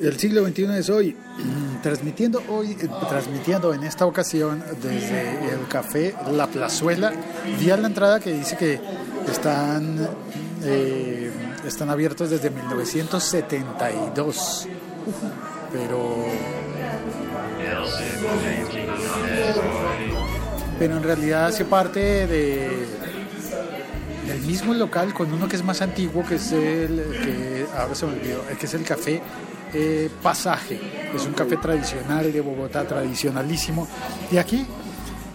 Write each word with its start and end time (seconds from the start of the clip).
El 0.00 0.18
siglo 0.18 0.46
XXI 0.46 0.64
es 0.78 0.88
hoy, 0.88 1.14
transmitiendo 1.82 2.42
hoy, 2.48 2.70
eh, 2.72 2.88
transmitiendo 3.08 3.74
en 3.74 3.82
esta 3.84 4.06
ocasión 4.06 4.64
desde 4.82 5.52
el 5.52 5.68
café 5.68 6.14
La 6.32 6.46
Plazuela. 6.46 7.12
Vi 7.58 7.70
a 7.70 7.76
la 7.76 7.88
entrada 7.88 8.20
que 8.20 8.32
dice 8.32 8.56
que 8.56 8.80
están, 9.30 10.08
eh, 10.64 11.30
están 11.66 11.90
abiertos 11.90 12.30
desde 12.30 12.48
1972, 12.50 14.66
pero 15.72 16.24
pero 20.80 20.96
en 20.96 21.02
realidad 21.02 21.46
hace 21.46 21.66
parte 21.66 22.26
de 22.26 22.79
del 24.30 24.42
mismo 24.42 24.74
local 24.74 25.12
con 25.12 25.32
uno 25.32 25.48
que 25.48 25.56
es 25.56 25.64
más 25.64 25.82
antiguo 25.82 26.24
que 26.24 26.36
es 26.36 26.52
el 26.52 27.02
que 27.22 27.66
ahora 27.76 27.94
se 27.94 28.06
me 28.06 28.12
olvidó, 28.12 28.42
que 28.58 28.66
es 28.66 28.74
el 28.74 28.84
café 28.84 29.20
eh, 29.72 30.10
Pasaje. 30.22 30.80
Es 31.14 31.26
un 31.26 31.32
café 31.32 31.56
tradicional 31.56 32.32
de 32.32 32.40
Bogotá, 32.40 32.84
tradicionalísimo. 32.86 33.86
Y 34.30 34.36
aquí, 34.36 34.66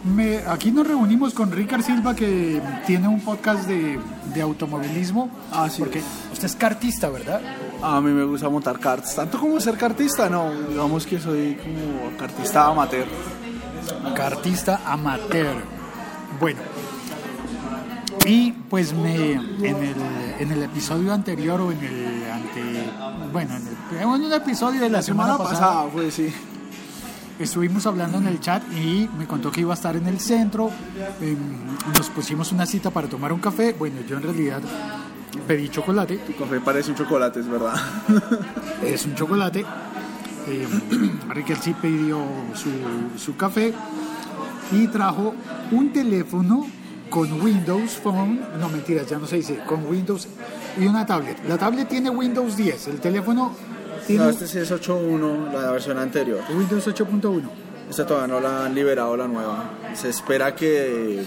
me, 0.04 0.40
aquí 0.48 0.72
nos 0.72 0.88
reunimos 0.88 1.34
con 1.34 1.52
Ricard 1.52 1.84
Silva, 1.84 2.16
que 2.16 2.62
tiene 2.86 3.08
un 3.08 3.22
podcast 3.22 3.68
de, 3.68 4.00
de 4.34 4.42
automovilismo. 4.42 5.30
Ah, 5.52 5.70
sí. 5.70 5.80
Porque 5.80 6.02
usted 6.32 6.46
es 6.46 6.56
cartista, 6.56 7.10
¿verdad? 7.10 7.42
A 7.82 8.02
mí 8.02 8.12
me 8.12 8.24
gusta 8.24 8.50
montar 8.50 8.80
karts. 8.80 9.16
Tanto 9.16 9.40
como 9.40 9.60
ser 9.60 9.78
cartista, 9.78 10.30
no. 10.30 10.52
Digamos 10.70 11.06
que 11.06 11.20
soy 11.20 11.56
como 11.56 12.18
cartista 12.18 12.68
amateur. 12.68 13.08
Cartista 14.16 14.82
amateur. 14.86 15.56
Bueno, 16.40 16.60
y 18.26 18.52
pues 18.52 18.94
me 18.94 19.34
en 19.34 19.64
el, 19.64 19.96
en 20.40 20.52
el 20.52 20.64
episodio 20.64 21.14
anterior 21.14 21.62
o 21.62 21.72
en 21.72 21.80
el 21.80 22.32
ante 22.32 22.62
bueno 23.32 23.56
en, 23.56 23.68
el, 23.68 24.02
en 24.02 24.08
un 24.08 24.34
episodio 24.34 24.82
de 24.82 24.90
la, 24.90 25.02
semana, 25.02 25.38
pasada, 25.38 25.88
fue, 25.92 26.10
sí. 26.12 26.34
estuvimos 27.40 27.86
hablando 27.86 28.18
en 28.18 28.28
el 28.28 28.40
chat 28.40 28.64
y 28.74 29.10
me 29.18 29.28
contó 29.28 29.52
que 29.52 29.62
iba 29.62 29.74
a 29.74 29.76
estar 29.76 29.96
en 29.96 30.08
el 30.08 30.20
centro 30.20 30.72
em, 31.22 31.38
nos 31.98 32.10
pusimos 32.10 32.52
una 32.52 32.66
cita 32.66 32.90
para 32.90 33.08
tomar 33.08 33.32
un 33.32 33.40
café 33.40 33.74
bueno 33.74 33.98
yo 34.08 34.18
en 34.18 34.24
realidad 34.24 34.62
pedí 35.48 35.70
chocolate 35.70 36.18
Tu 36.18 36.36
café 36.36 36.60
parece 36.62 36.92
un 36.92 36.98
chocolate, 36.98 37.42
es 37.42 37.48
verdad. 37.48 37.76
es 38.84 39.06
un 39.06 39.16
chocolate 39.16 39.66
eh, 40.48 40.68
Riquel 41.30 41.58
sí 41.58 41.74
pidió 41.80 42.20
su, 42.54 42.70
su 43.18 43.36
café 43.36 43.74
y 44.72 44.88
trajo 44.88 45.36
un 45.72 45.92
teléfono 45.92 46.66
con 47.10 47.42
Windows 47.42 47.92
Phone, 47.98 48.40
no 48.60 48.70
mentiras, 48.70 49.08
ya 49.08 49.18
no 49.18 49.28
se 49.28 49.38
dice, 49.38 49.60
con 49.66 49.86
Windows 49.86 50.28
y 50.80 50.86
una 50.86 51.06
tablet. 51.06 51.38
La 51.48 51.58
tablet 51.58 51.88
tiene 51.88 52.10
Windows 52.10 52.56
10, 52.58 52.88
el 52.88 53.00
teléfono 53.00 53.56
tiene 54.06 54.26
No, 54.26 54.30
este 54.30 54.48
sí 54.48 54.60
es 54.60 54.72
8.1, 54.72 55.52
la 55.52 55.72
versión 55.72 55.98
anterior. 55.98 56.42
Windows 56.56 56.88
8.1. 56.88 57.42
Esta 57.90 58.06
todavía 58.06 58.34
no 58.34 58.40
la 58.40 58.66
han 58.66 58.76
liberado, 58.76 59.16
la 59.16 59.28
nueva. 59.28 59.72
Se 59.94 60.10
espera 60.10 60.56
que 60.56 61.24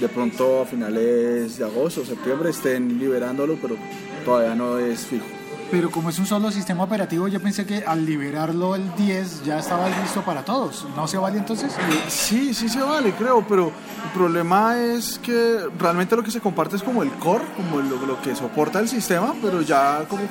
de 0.00 0.08
pronto 0.08 0.62
a 0.62 0.66
finales 0.66 1.58
de 1.58 1.64
agosto 1.64 2.00
o 2.00 2.04
septiembre 2.04 2.50
estén 2.50 2.98
liberándolo, 2.98 3.56
pero 3.60 3.76
todavía 4.24 4.54
no 4.54 4.78
es 4.78 5.06
fijo. 5.06 5.24
Pero 5.72 5.90
como 5.90 6.10
es 6.10 6.18
un 6.18 6.26
solo 6.26 6.50
sistema 6.50 6.84
operativo, 6.84 7.28
yo 7.28 7.40
pensé 7.40 7.64
que 7.64 7.82
al 7.86 8.04
liberarlo 8.04 8.74
el 8.74 8.94
10 8.94 9.42
ya 9.46 9.58
estaba 9.58 9.88
listo 9.88 10.20
para 10.20 10.44
todos. 10.44 10.86
¿No 10.94 11.08
se 11.08 11.16
vale 11.16 11.38
entonces? 11.38 11.72
Sí, 12.08 12.52
sí 12.52 12.68
se 12.68 12.82
vale, 12.82 13.14
creo, 13.14 13.42
pero 13.48 13.72
el 14.04 14.10
problema 14.12 14.78
es 14.78 15.18
que 15.18 15.60
realmente 15.78 16.14
lo 16.14 16.22
que 16.22 16.30
se 16.30 16.42
comparte 16.42 16.76
es 16.76 16.82
como 16.82 17.02
el 17.02 17.10
core, 17.12 17.46
como 17.56 17.80
lo, 17.80 18.04
lo 18.04 18.20
que 18.20 18.36
soporta 18.36 18.80
el 18.80 18.88
sistema, 18.88 19.34
pero 19.40 19.62
ya 19.62 20.04
como 20.10 20.24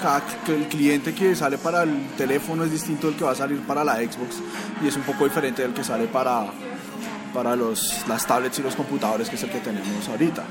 cada 0.00 0.22
el 0.46 0.68
cliente 0.68 1.12
que 1.12 1.34
sale 1.34 1.58
para 1.58 1.82
el 1.82 2.10
teléfono 2.16 2.62
es 2.62 2.70
distinto 2.70 3.08
del 3.08 3.16
que 3.16 3.24
va 3.24 3.32
a 3.32 3.34
salir 3.34 3.66
para 3.66 3.82
la 3.82 3.96
Xbox 3.96 4.40
y 4.80 4.86
es 4.86 4.94
un 4.94 5.02
poco 5.02 5.24
diferente 5.24 5.62
del 5.62 5.74
que 5.74 5.82
sale 5.82 6.06
para, 6.06 6.46
para 7.34 7.56
los, 7.56 8.06
las 8.06 8.24
tablets 8.24 8.60
y 8.60 8.62
los 8.62 8.76
computadores, 8.76 9.28
que 9.28 9.34
es 9.34 9.42
el 9.42 9.50
que 9.50 9.58
tenemos 9.58 10.08
ahorita. 10.08 10.44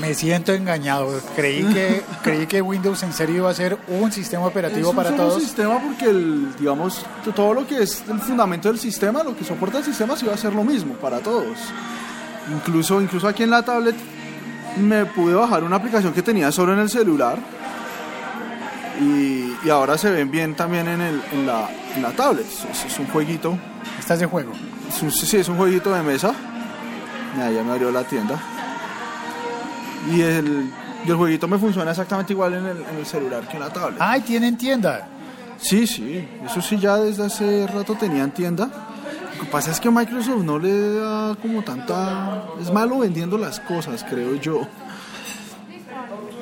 Me 0.00 0.14
siento 0.14 0.52
engañado. 0.52 1.20
Creí 1.34 1.64
que, 1.64 2.02
creí 2.22 2.46
que 2.46 2.60
Windows 2.62 3.02
en 3.02 3.12
serio 3.12 3.36
iba 3.36 3.50
a 3.50 3.54
ser 3.54 3.78
un 3.88 4.12
sistema 4.12 4.46
operativo 4.46 4.80
es 4.80 4.90
un 4.90 4.96
para 4.96 5.10
solo 5.10 5.22
todos. 5.24 5.42
sistema 5.42 5.80
porque 5.80 6.06
el, 6.06 6.54
digamos 6.58 7.04
todo 7.34 7.54
lo 7.54 7.66
que 7.66 7.82
es 7.82 8.02
el 8.08 8.20
fundamento 8.20 8.68
del 8.68 8.78
sistema, 8.78 9.22
lo 9.22 9.36
que 9.36 9.44
soporta 9.44 9.78
el 9.78 9.84
sistema, 9.84 10.16
sí 10.16 10.26
va 10.26 10.34
a 10.34 10.36
ser 10.38 10.54
lo 10.54 10.62
mismo 10.64 10.94
para 10.94 11.18
todos. 11.20 11.56
Incluso, 12.52 13.00
incluso 13.00 13.26
aquí 13.28 13.42
en 13.42 13.50
la 13.50 13.62
tablet 13.62 13.96
me 14.78 15.06
pude 15.06 15.34
bajar 15.34 15.64
una 15.64 15.76
aplicación 15.76 16.12
que 16.12 16.22
tenía 16.22 16.52
solo 16.52 16.72
en 16.74 16.78
el 16.80 16.88
celular 16.90 17.38
y, 19.00 19.54
y 19.64 19.70
ahora 19.70 19.96
se 19.98 20.10
ven 20.10 20.30
bien 20.30 20.54
también 20.54 20.88
en, 20.88 21.00
el, 21.00 21.22
en, 21.32 21.46
la, 21.46 21.68
en 21.94 22.02
la 22.02 22.10
tablet. 22.12 22.46
Es, 22.46 22.84
es 22.84 22.98
un 22.98 23.06
jueguito, 23.08 23.58
Estás 23.98 24.20
de 24.20 24.26
juego. 24.26 24.52
es 24.88 25.02
un, 25.02 25.10
sí, 25.10 25.36
es 25.36 25.48
un 25.48 25.56
jueguito 25.56 25.92
de 25.92 26.02
mesa. 26.02 26.34
Ya 27.36 27.62
me 27.62 27.72
abrió 27.72 27.90
la 27.90 28.04
tienda. 28.04 28.40
Y 30.06 30.20
el, 30.20 30.70
y 31.04 31.10
el 31.10 31.16
jueguito 31.16 31.48
me 31.48 31.58
funciona 31.58 31.90
exactamente 31.90 32.32
igual 32.32 32.54
en 32.54 32.66
el, 32.66 32.76
en 32.82 32.96
el 32.98 33.06
celular 33.06 33.46
que 33.48 33.54
en 33.54 33.60
la 33.60 33.72
tablet. 33.72 33.98
¡Ay, 34.00 34.20
tienen 34.20 34.56
tienda! 34.56 35.08
Sí, 35.60 35.86
sí, 35.86 36.28
eso 36.44 36.60
sí 36.60 36.78
ya 36.78 36.96
desde 36.96 37.26
hace 37.26 37.66
rato 37.66 37.94
tenían 37.94 38.30
tienda. 38.30 38.70
Lo 39.36 39.44
que 39.44 39.50
pasa 39.50 39.72
es 39.72 39.80
que 39.80 39.90
Microsoft 39.90 40.44
no 40.44 40.58
le 40.58 40.94
da 40.94 41.36
como 41.36 41.62
tanta... 41.62 42.44
Es 42.60 42.72
malo 42.72 43.00
vendiendo 43.00 43.36
las 43.36 43.58
cosas, 43.60 44.04
creo 44.08 44.36
yo. 44.36 44.66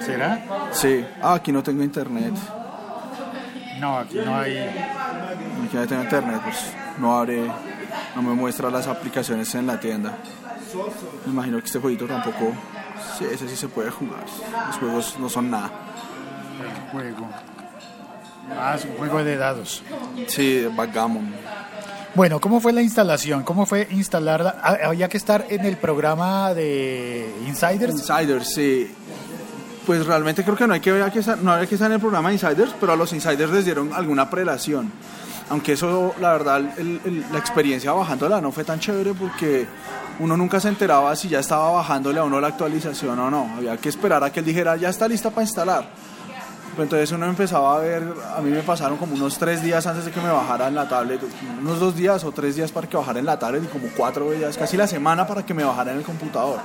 ¿Será? 0.01 0.69
Sí, 0.73 1.05
ah, 1.23 1.35
aquí 1.35 1.51
no 1.51 1.63
tengo 1.63 1.83
internet. 1.83 2.35
No, 3.81 3.99
aquí 3.99 4.19
no 4.25 4.37
hay. 4.37 4.59
Aquí 4.59 5.77
no 5.77 5.87
tengo 5.87 6.03
internet, 6.03 6.41
pues 6.45 6.73
no 6.99 7.19
abre, 7.19 7.51
no 8.15 8.23
me 8.23 8.35
muestra 8.35 8.71
las 8.71 8.87
aplicaciones 8.87 9.55
en 9.55 9.67
la 9.67 9.81
tienda. 9.81 10.17
Me 11.25 11.33
imagino 11.33 11.59
que 11.59 11.67
este 11.67 11.79
jueguito 11.79 12.07
tampoco... 12.07 12.53
Sí, 13.17 13.25
ese 13.33 13.49
sí 13.49 13.57
se 13.57 13.69
puede 13.69 13.91
jugar. 13.91 14.25
Los 14.69 14.77
juegos 14.77 15.17
no 15.19 15.29
son 15.29 15.51
nada. 15.51 15.71
Juego. 16.93 17.29
Ah, 18.59 18.75
es 18.77 18.85
un 18.85 18.93
juego 18.97 19.25
de 19.25 19.37
dados. 19.37 19.83
Sí, 20.29 20.67
backgammon. 20.77 21.35
Bueno, 22.15 22.41
¿cómo 22.41 22.61
fue 22.61 22.73
la 22.73 22.81
instalación? 22.83 23.43
¿Cómo 23.43 23.67
fue 23.67 23.89
instalarla? 23.91 24.57
Ah, 24.63 24.77
Había 24.87 25.09
que 25.09 25.17
estar 25.17 25.47
en 25.51 25.65
el 25.67 25.77
programa 25.77 26.55
de 26.55 27.31
Insiders. 27.47 27.93
Insiders, 27.93 28.55
sí. 28.55 28.91
Pues 29.85 30.05
realmente 30.07 30.43
creo 30.43 30.57
que 30.57 30.67
no 30.67 30.75
hay 30.75 30.81
que, 30.81 30.91
había 30.91 31.11
que 31.11 31.21
estar- 31.21 31.39
no 31.39 31.53
había 31.53 31.67
que 31.69 31.75
estar 31.77 31.87
en 31.91 31.95
el 31.95 32.01
programa 32.01 32.29
de 32.31 32.35
Insiders, 32.35 32.75
pero 32.81 32.93
a 32.93 32.97
los 32.97 33.13
Insiders 33.13 33.51
les 33.53 33.65
dieron 33.65 33.93
alguna 33.93 34.29
prelación. 34.31 34.91
Aunque 35.51 35.75
eso, 35.75 36.15
la 36.21 36.33
verdad, 36.33 36.57
el- 36.79 37.01
el- 37.05 37.25
la 37.33 37.39
experiencia 37.39 37.93
bajándola 37.93 38.41
no 38.41 38.51
fue 38.51 38.65
tan 38.65 38.81
chévere 38.81 39.15
porque 39.15 39.67
uno 40.19 40.37
nunca 40.37 40.61
se 40.61 40.69
enteraba 40.69 41.15
si 41.15 41.29
ya 41.29 41.41
estaba 41.41 41.71
bajándole 41.71 42.21
a 42.21 42.25
uno 42.25 42.41
la 42.41 42.49
actualización 42.49 43.19
o 43.19 43.31
no. 43.31 43.51
Había 43.57 43.77
que 43.77 43.89
esperar 43.89 44.23
a 44.25 44.31
que 44.31 44.41
él 44.41 44.47
dijera, 44.47 44.77
ya 44.77 44.89
está 44.89 45.09
lista 45.09 45.31
para 45.31 45.43
instalar. 45.43 45.89
Entonces 46.79 47.11
uno 47.13 47.27
empezaba 47.27 47.77
a 47.77 47.79
ver, 47.79 48.05
a 48.37 48.41
mí 48.43 48.51
me 48.51 48.63
pasaron 48.63 48.99
como 48.99 49.15
unos 49.15 49.39
tres 49.39 49.63
días 49.63 49.87
antes 49.87 50.05
de 50.05 50.11
que 50.11 50.21
me 50.21 50.31
bajara 50.31 50.69
en 50.69 50.75
la 50.75 50.87
tablet, 50.87 51.23
unos 51.59 51.81
dos 51.81 51.97
días 51.97 52.23
o 52.25 52.33
tres 52.33 52.55
días 52.55 52.71
para 52.71 52.87
que 52.87 52.99
bajara 52.99 53.19
en 53.19 53.25
la 53.25 53.39
tablet 53.39 53.65
y 53.65 53.67
como 53.67 53.89
cuatro 53.97 54.31
días, 54.31 54.59
casi 54.59 54.77
la 54.77 54.87
semana 54.87 55.27
para 55.27 55.45
que 55.45 55.55
me 55.55 55.65
bajara 55.65 55.93
en 55.93 55.99
el 55.99 56.05
computador. 56.05 56.61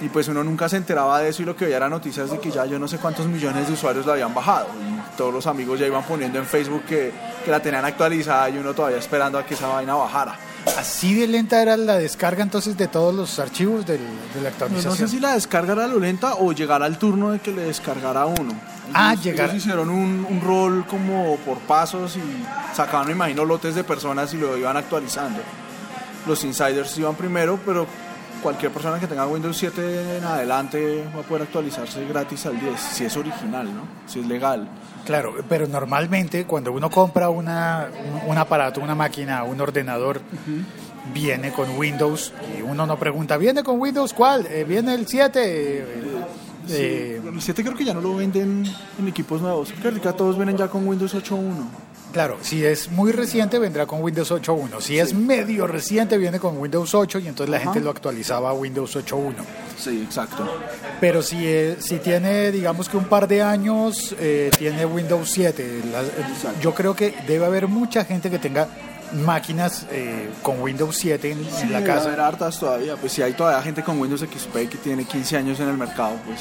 Y 0.00 0.08
pues 0.08 0.28
uno 0.28 0.42
nunca 0.44 0.68
se 0.68 0.76
enteraba 0.76 1.20
de 1.20 1.28
eso 1.28 1.42
y 1.42 1.44
lo 1.44 1.56
que 1.56 1.66
veía 1.66 1.76
era 1.76 1.88
noticias 1.88 2.30
de 2.30 2.38
que 2.38 2.50
ya 2.50 2.64
yo 2.64 2.78
no 2.78 2.88
sé 2.88 2.98
cuántos 2.98 3.26
millones 3.26 3.66
de 3.66 3.72
usuarios 3.74 4.06
la 4.06 4.12
habían 4.12 4.32
bajado. 4.32 4.68
Y 4.80 5.16
todos 5.16 5.34
los 5.34 5.46
amigos 5.46 5.78
ya 5.78 5.86
iban 5.86 6.04
poniendo 6.04 6.38
en 6.38 6.46
Facebook 6.46 6.84
que, 6.84 7.12
que 7.44 7.50
la 7.50 7.60
tenían 7.60 7.84
actualizada 7.84 8.48
y 8.48 8.58
uno 8.58 8.72
todavía 8.72 8.98
esperando 8.98 9.38
a 9.38 9.44
que 9.44 9.54
esa 9.54 9.66
vaina 9.66 9.94
bajara. 9.94 10.36
Así 10.76 11.14
de 11.14 11.26
lenta 11.26 11.60
era 11.62 11.76
la 11.76 11.96
descarga 11.96 12.42
entonces 12.42 12.76
de 12.76 12.88
todos 12.88 13.14
los 13.14 13.38
archivos 13.38 13.86
del- 13.86 13.98
de 14.34 14.40
la 14.42 14.42
No, 14.42 14.48
actualización. 14.48 14.90
no 14.92 14.96
sé 14.96 15.08
si 15.08 15.20
la 15.20 15.34
descarga 15.34 15.72
era 15.72 15.86
lo 15.86 15.98
lenta 15.98 16.34
o 16.34 16.52
llegara 16.52 16.86
al 16.86 16.98
turno 16.98 17.30
de 17.30 17.38
que 17.40 17.50
le 17.52 17.62
descargara 17.62 18.22
a 18.22 18.26
uno. 18.26 18.52
Ah, 18.94 19.12
Ellos- 19.12 19.24
llegar- 19.24 19.50
ellos 19.50 19.62
hicieron 19.62 19.90
un, 19.90 20.26
un 20.28 20.40
rol 20.40 20.84
como 20.86 21.36
por 21.38 21.58
pasos 21.58 22.16
y 22.16 22.22
sacaban, 22.74 23.06
me 23.06 23.12
imagino, 23.12 23.44
lotes 23.44 23.74
de 23.74 23.84
personas 23.84 24.32
y 24.34 24.36
lo 24.38 24.56
iban 24.56 24.76
actualizando. 24.76 25.40
Los 26.26 26.44
insiders 26.44 26.96
iban 26.98 27.14
primero, 27.14 27.58
pero 27.64 27.86
cualquier 28.42 28.70
persona 28.72 28.98
que 29.00 29.06
tenga 29.06 29.26
Windows 29.26 29.56
7 29.56 30.18
en 30.18 30.24
adelante 30.24 31.04
va 31.16 31.20
a 31.20 31.24
poder 31.24 31.42
actualizarse 31.42 32.04
gratis 32.06 32.46
al 32.46 32.58
10, 32.60 32.80
si 32.80 33.04
es 33.04 33.16
original, 33.16 33.66
¿no? 33.66 33.82
Si 34.06 34.20
es 34.20 34.26
legal. 34.26 34.68
Claro, 35.08 35.36
pero 35.48 35.66
normalmente 35.66 36.44
cuando 36.44 36.70
uno 36.70 36.90
compra 36.90 37.30
una, 37.30 37.88
un, 38.26 38.30
un 38.30 38.36
aparato, 38.36 38.82
una 38.82 38.94
máquina, 38.94 39.42
un 39.42 39.58
ordenador, 39.58 40.20
viene 41.14 41.50
con 41.50 41.78
Windows 41.78 42.34
y 42.54 42.60
uno 42.60 42.84
no 42.84 42.98
pregunta, 42.98 43.38
¿viene 43.38 43.62
con 43.62 43.80
Windows 43.80 44.12
cuál? 44.12 44.46
Eh, 44.48 44.64
¿Viene 44.68 44.92
el 44.92 45.06
7? 45.06 45.40
Eh, 45.42 45.84
eh, 46.68 47.22
El 47.24 47.40
7 47.40 47.64
creo 47.64 47.74
que 47.74 47.86
ya 47.86 47.94
no 47.94 48.02
lo 48.02 48.16
venden 48.16 48.66
en 48.98 49.08
equipos 49.08 49.40
nuevos. 49.40 49.72
Creo 49.80 49.94
que 49.94 50.00
todos 50.12 50.36
vienen 50.36 50.58
ya 50.58 50.68
con 50.68 50.86
Windows 50.86 51.14
8.1. 51.14 51.87
Claro, 52.18 52.36
si 52.42 52.64
es 52.64 52.90
muy 52.90 53.12
reciente 53.12 53.60
vendrá 53.60 53.86
con 53.86 54.02
Windows 54.02 54.32
8.1. 54.32 54.80
Si 54.80 54.98
es 54.98 55.14
medio 55.14 55.68
reciente 55.68 56.18
viene 56.18 56.40
con 56.40 56.58
Windows 56.58 56.92
8 56.92 57.20
y 57.20 57.28
entonces 57.28 57.48
la 57.48 57.60
gente 57.60 57.78
lo 57.78 57.90
actualizaba 57.90 58.50
a 58.50 58.54
Windows 58.54 58.96
8.1. 58.96 59.34
Sí, 59.78 60.02
exacto. 60.04 60.44
Pero 61.00 61.22
si, 61.22 61.46
es- 61.46 61.84
si 61.84 61.98
tiene, 61.98 62.50
digamos 62.50 62.88
que 62.88 62.96
un 62.96 63.04
par 63.04 63.28
de 63.28 63.44
años, 63.44 64.16
eh, 64.18 64.50
tiene 64.58 64.84
Windows 64.84 65.30
7. 65.30 65.80
La- 65.92 66.02
yo 66.60 66.74
creo 66.74 66.96
que 66.96 67.14
debe 67.28 67.46
haber 67.46 67.68
mucha 67.68 68.04
gente 68.04 68.30
que 68.30 68.40
tenga 68.40 68.66
máquinas 69.24 69.86
eh, 69.92 70.28
con 70.42 70.60
Windows 70.60 70.96
7 70.96 71.30
en, 71.30 71.38
en 71.38 71.72
la 71.72 71.78
Debe 71.78 71.84
casa. 71.94 72.08
haber 72.08 72.18
hartas 72.20 72.58
todavía. 72.58 72.96
Pues 72.96 73.12
si 73.12 73.22
hay 73.22 73.34
todavía 73.34 73.62
gente 73.62 73.84
con 73.84 74.00
Windows 74.00 74.22
XP 74.22 74.68
que 74.68 74.78
tiene 74.82 75.04
15 75.04 75.36
años 75.36 75.60
en 75.60 75.68
el 75.68 75.76
mercado, 75.78 76.16
pues 76.26 76.40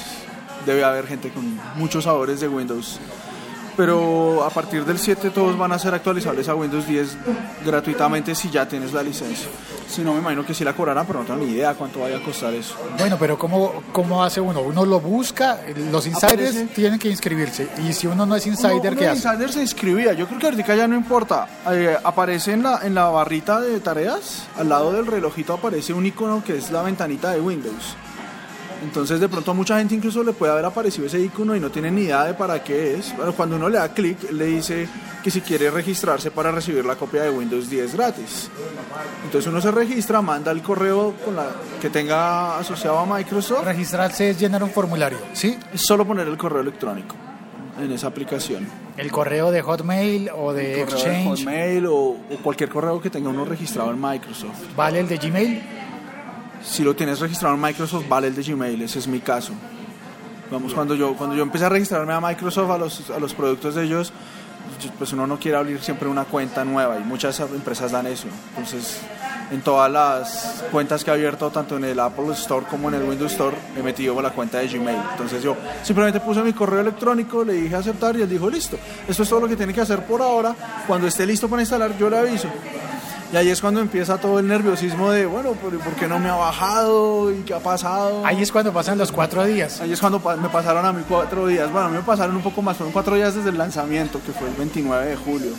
debe 0.66 0.84
haber 0.84 1.06
gente 1.06 1.30
con 1.30 1.60
muchos 1.76 2.06
sabores 2.06 2.40
de 2.40 2.48
Windows. 2.48 3.00
Pero 3.78 4.44
a 4.44 4.50
partir 4.50 4.84
del 4.86 4.98
7 4.98 5.30
todos 5.30 5.56
van 5.58 5.72
a 5.72 5.78
ser 5.80 5.94
actualizables 5.94 6.50
a 6.50 6.56
Windows 6.56 6.88
10 6.88 7.16
gratuitamente 7.64 8.34
si 8.34 8.50
ya 8.50 8.68
tienes 8.68 8.92
la 8.92 9.04
licencia. 9.04 9.48
Si 9.88 10.02
no, 10.02 10.14
me 10.14 10.20
imagino 10.20 10.44
que 10.46 10.54
sí 10.54 10.64
la 10.64 10.74
cobrarán, 10.74 11.06
pero 11.06 11.20
no 11.20 11.26
tengo 11.26 11.46
ni 11.46 11.52
idea 11.54 11.74
cuánto 11.76 12.00
vaya 12.02 12.18
a 12.18 12.24
costar 12.24 12.54
eso. 12.56 12.76
Bueno, 12.98 13.18
pero 13.20 13.38
¿cómo, 13.38 13.84
¿cómo 13.94 14.24
hace 14.24 14.42
uno? 14.42 14.62
Uno 14.62 14.84
lo 14.86 15.00
busca, 15.00 15.60
los 15.92 16.06
insiders 16.08 16.34
Aparece. 16.52 16.66
tienen 16.76 16.98
que 17.00 17.08
inscribirse. 17.10 17.70
Y 17.88 17.94
si 17.94 18.08
uno 18.08 18.26
no 18.26 18.36
es 18.36 18.46
insider, 18.48 18.72
Uno- 18.74 18.90
uno 18.92 19.00
¿qué 19.00 19.08
hace? 19.08 19.28
Insider 19.28 19.52
se 19.54 19.62
inscribía. 19.62 20.14
Yo 20.14 20.28
creo 20.28 20.40
que 20.40 20.46
ahorita 20.48 20.76
ya 20.76 20.88
no 20.88 20.96
importa. 20.96 21.48
Eh, 21.72 21.96
aparece 22.04 22.54
en 22.54 22.64
la, 22.64 22.80
en 22.84 22.96
la 22.96 23.06
barrita 23.10 23.62
de 23.62 23.80
tareas, 23.80 24.44
al 24.58 24.70
lado 24.70 24.92
del 24.92 25.06
relojito 25.06 25.54
aparece 25.54 25.94
un 25.94 26.06
icono 26.06 26.44
que 26.44 26.58
es 26.58 26.72
la 26.72 26.82
ventanita 26.82 27.32
de 27.32 27.40
Windows. 27.42 27.96
Entonces 28.84 29.20
de 29.20 29.28
pronto 29.28 29.52
a 29.52 29.54
mucha 29.54 29.78
gente 29.80 29.96
incluso 29.96 30.24
le 30.24 30.34
puede 30.34 30.52
haber 30.52 30.66
aparecido 30.66 31.08
ese 31.08 31.20
icono 31.20 31.56
y 31.56 31.60
no 31.60 31.70
tiene 31.70 31.92
ni 31.92 32.02
idea 32.04 32.26
de 32.26 32.34
para 32.34 32.64
qué 32.64 32.96
es. 32.96 33.14
Pero 33.18 33.34
cuando 33.34 33.56
uno 33.56 33.70
le 33.70 33.78
da 33.78 33.90
clic, 33.94 34.32
le 34.32 34.46
dice 34.46 34.88
que 35.24 35.32
si 35.32 35.42
quiere 35.42 35.70
registrarse 35.72 36.32
para 36.32 36.52
recibir 36.52 36.86
la 36.86 36.96
copia 36.96 37.24
de 37.24 37.30
Windows 37.30 37.70
10 37.70 37.94
gratis. 37.96 38.50
Entonces 39.24 39.50
uno 39.50 39.60
se 39.62 39.72
registra, 39.72 40.22
manda 40.22 40.52
el 40.52 40.62
correo 40.62 41.14
con 41.26 41.36
la, 41.36 41.48
que 41.82 41.90
tenga 41.90 42.58
asociado 42.58 43.00
a 43.00 43.06
Microsoft. 43.06 43.66
Registrarse 43.66 44.30
es 44.30 44.40
llenar 44.40 44.64
un 44.64 44.72
formulario, 44.72 45.20
¿sí? 45.34 45.58
Es 45.74 45.82
solo 45.82 46.06
poner 46.06 46.28
el 46.28 46.38
correo 46.38 46.62
electrónico 46.62 47.16
en 47.80 47.92
esa 47.92 48.08
aplicación. 48.08 48.68
El 48.96 49.12
correo 49.12 49.52
de 49.52 49.62
Hotmail 49.62 50.30
o 50.36 50.54
de 50.54 50.84
correo 50.84 50.86
de 50.86 50.94
Exchange. 50.94 51.40
Hotmail 51.40 51.86
o, 51.88 51.96
o 51.96 52.38
cualquier 52.42 52.70
correo 52.70 53.00
que 53.02 53.10
tenga 53.10 53.30
uno 53.30 53.46
registrado 53.46 53.92
en 53.92 54.02
Microsoft. 54.02 54.76
¿Vale 54.76 55.00
el 55.00 55.08
de 55.08 55.18
Gmail? 55.18 55.62
Si 56.64 56.84
lo 56.84 56.96
tienes 56.96 57.20
registrado 57.20 57.56
en 57.56 57.62
Microsoft, 57.62 58.08
vale 58.08 58.28
el 58.28 58.36
de 58.36 58.44
Gmail, 58.44 58.82
ese 58.82 59.00
es 59.00 59.08
mi 59.08 59.20
caso. 59.20 59.54
Vamos, 60.52 60.74
cuando 60.74 60.96
yo, 60.96 61.16
cuando 61.16 61.36
yo 61.36 61.44
empecé 61.44 61.66
a 61.66 61.70
registrarme 61.70 62.14
a 62.14 62.22
Microsoft, 62.22 62.70
a 62.70 62.78
los, 62.78 63.10
a 63.10 63.20
los 63.20 63.34
productos 63.34 63.76
de 63.76 63.84
ellos, 63.84 64.14
pues 64.98 65.14
uno 65.14 65.28
no 65.28 65.40
quiere 65.40 65.58
abrir 65.58 65.80
siempre 65.82 66.08
una 66.08 66.26
cuenta 66.26 66.64
nueva 66.64 67.00
y 67.00 67.04
muchas 67.04 67.40
empresas 67.40 67.92
dan 67.92 68.08
eso. 68.08 68.28
Entonces, 68.50 69.02
en 69.52 69.62
todas 69.62 69.92
las 69.92 70.64
cuentas 70.72 71.04
que 71.04 71.12
he 71.12 71.14
abierto, 71.14 71.50
tanto 71.50 71.78
en 71.78 71.86
el 71.86 72.00
Apple 72.00 72.32
Store 72.34 72.66
como 72.70 72.90
en 72.90 72.96
el 72.96 73.04
Windows 73.04 73.32
Store, 73.32 73.56
he 73.78 73.82
metido 73.82 74.22
la 74.22 74.32
cuenta 74.32 74.60
de 74.60 74.68
Gmail. 74.68 75.00
Entonces 75.12 75.42
yo 75.42 75.56
simplemente 75.84 76.20
puse 76.20 76.42
mi 76.44 76.54
correo 76.54 76.82
electrónico, 76.82 77.44
le 77.44 77.54
dije 77.54 77.76
aceptar 77.76 78.16
y 78.18 78.22
él 78.22 78.30
dijo, 78.30 78.50
listo, 78.50 78.78
esto 79.08 79.24
es 79.24 79.30
todo 79.30 79.42
lo 79.42 79.48
que 79.48 79.56
tiene 79.56 79.74
que 79.74 79.82
hacer 79.82 80.06
por 80.06 80.22
ahora. 80.22 80.56
Cuando 80.86 81.08
esté 81.08 81.26
listo 81.26 81.48
para 81.48 81.62
instalar, 81.62 81.98
yo 81.98 82.10
le 82.10 82.18
aviso. 82.18 82.48
Y 83.34 83.36
ahí 83.36 83.50
es 83.50 83.60
cuando 83.60 83.82
empieza 83.82 84.18
todo 84.18 84.40
el 84.40 84.48
nerviosismo 84.48 85.12
de, 85.12 85.26
bueno, 85.26 85.52
¿por, 85.52 85.78
por 85.80 85.94
qué 85.96 86.08
no 86.08 86.18
me 86.18 86.30
ha 86.30 86.36
bajado? 86.36 87.30
¿Y 87.32 87.42
qué 87.44 87.54
ha 87.54 87.60
pasado? 87.60 88.26
Ahí 88.26 88.42
es 88.42 88.52
cuando 88.54 88.72
pasan 88.72 88.98
los 88.98 89.12
cuatro 89.12 89.44
días. 89.44 89.82
Ahí 89.82 89.92
es 89.92 90.00
cuando 90.00 90.20
pa- 90.22 90.38
me 90.38 90.48
pasaron 90.48 90.86
a 90.86 90.94
mí 90.94 91.04
cuatro 91.08 91.46
días. 91.46 91.70
Bueno, 91.70 91.88
a 91.88 91.90
mí 91.90 91.98
me 91.98 92.04
pasaron 92.04 92.38
un 92.38 92.42
poco 92.42 92.62
más, 92.62 92.78
fueron 92.78 92.94
cuatro 92.94 93.16
días 93.16 93.36
desde 93.36 93.50
el 93.50 93.58
lanzamiento, 93.58 94.22
que 94.26 94.32
fue 94.32 94.48
el 94.48 94.54
29 94.56 95.08
de 95.08 95.16
julio. 95.18 95.52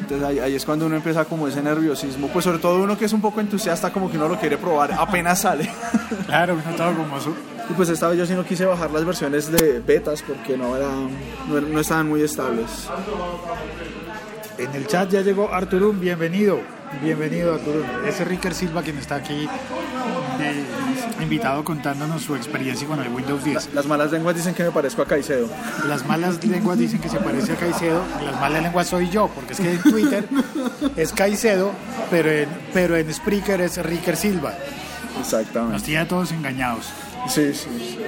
Entonces 0.00 0.26
ahí, 0.26 0.38
ahí 0.40 0.54
es 0.56 0.64
cuando 0.64 0.86
uno 0.86 0.96
empieza 0.96 1.24
como 1.26 1.46
ese 1.46 1.62
nerviosismo. 1.62 2.26
Pues 2.28 2.44
sobre 2.44 2.58
todo 2.58 2.82
uno 2.82 2.98
que 2.98 3.04
es 3.04 3.12
un 3.12 3.20
poco 3.20 3.40
entusiasta, 3.40 3.92
como 3.92 4.10
que 4.10 4.16
uno 4.16 4.26
lo 4.28 4.36
quiere 4.40 4.56
probar 4.58 4.92
apenas 4.98 5.40
sale. 5.42 5.70
Claro, 6.26 6.54
uno 6.54 6.76
todo 6.76 6.92
como 6.94 7.20
su... 7.20 7.30
y 7.70 7.72
pues 7.76 7.88
esta 7.88 8.08
vez 8.08 8.18
yo 8.18 8.26
sí 8.26 8.32
no 8.34 8.44
quise 8.44 8.64
bajar 8.66 8.90
las 8.90 9.04
versiones 9.04 9.50
de 9.52 9.78
betas 9.80 10.22
porque 10.22 10.56
no, 10.58 10.74
eran, 10.76 11.08
no, 11.48 11.60
no 11.60 11.80
estaban 11.80 12.08
muy 12.08 12.22
estables. 12.22 12.88
En 14.58 14.74
el 14.74 14.86
chat 14.86 15.10
ya 15.10 15.20
llegó 15.20 15.52
Arturún, 15.52 16.00
bienvenido. 16.00 16.60
Bienvenido 17.02 17.54
Arturún. 17.54 17.84
Ese 18.06 18.24
Ricker 18.24 18.54
Silva 18.54 18.82
quien 18.82 18.98
está 18.98 19.16
aquí 19.16 19.48
eh, 20.40 20.64
invitado 21.22 21.62
contándonos 21.62 22.22
su 22.22 22.34
experiencia 22.34 22.86
con 22.88 23.00
el 23.00 23.08
Windows 23.08 23.44
10. 23.44 23.74
Las 23.74 23.86
malas 23.86 24.10
lenguas 24.10 24.34
dicen 24.34 24.54
que 24.54 24.64
me 24.64 24.70
parezco 24.72 25.02
a 25.02 25.06
Caicedo. 25.06 25.48
Las 25.86 26.04
malas 26.06 26.44
lenguas 26.44 26.78
dicen 26.78 26.98
que 27.00 27.08
se 27.08 27.18
parece 27.18 27.52
a 27.52 27.56
Caicedo, 27.56 28.02
las 28.24 28.40
malas 28.40 28.62
lenguas 28.62 28.88
soy 28.88 29.08
yo, 29.10 29.28
porque 29.28 29.52
es 29.52 29.60
que 29.60 29.72
en 29.72 29.82
Twitter 29.82 30.28
es 30.96 31.12
Caicedo, 31.12 31.70
pero 32.10 32.30
en, 32.30 32.48
pero 32.72 32.96
en 32.96 33.12
Spreaker 33.14 33.60
es 33.60 33.76
Ricker 33.84 34.16
Silva. 34.16 34.54
Nos 35.16 35.32
Exactamente. 35.32 35.82
tiene 35.82 36.00
a 36.00 36.08
todos 36.08 36.32
engañados. 36.32 36.86
Sí, 37.28 37.52
sí. 37.54 37.98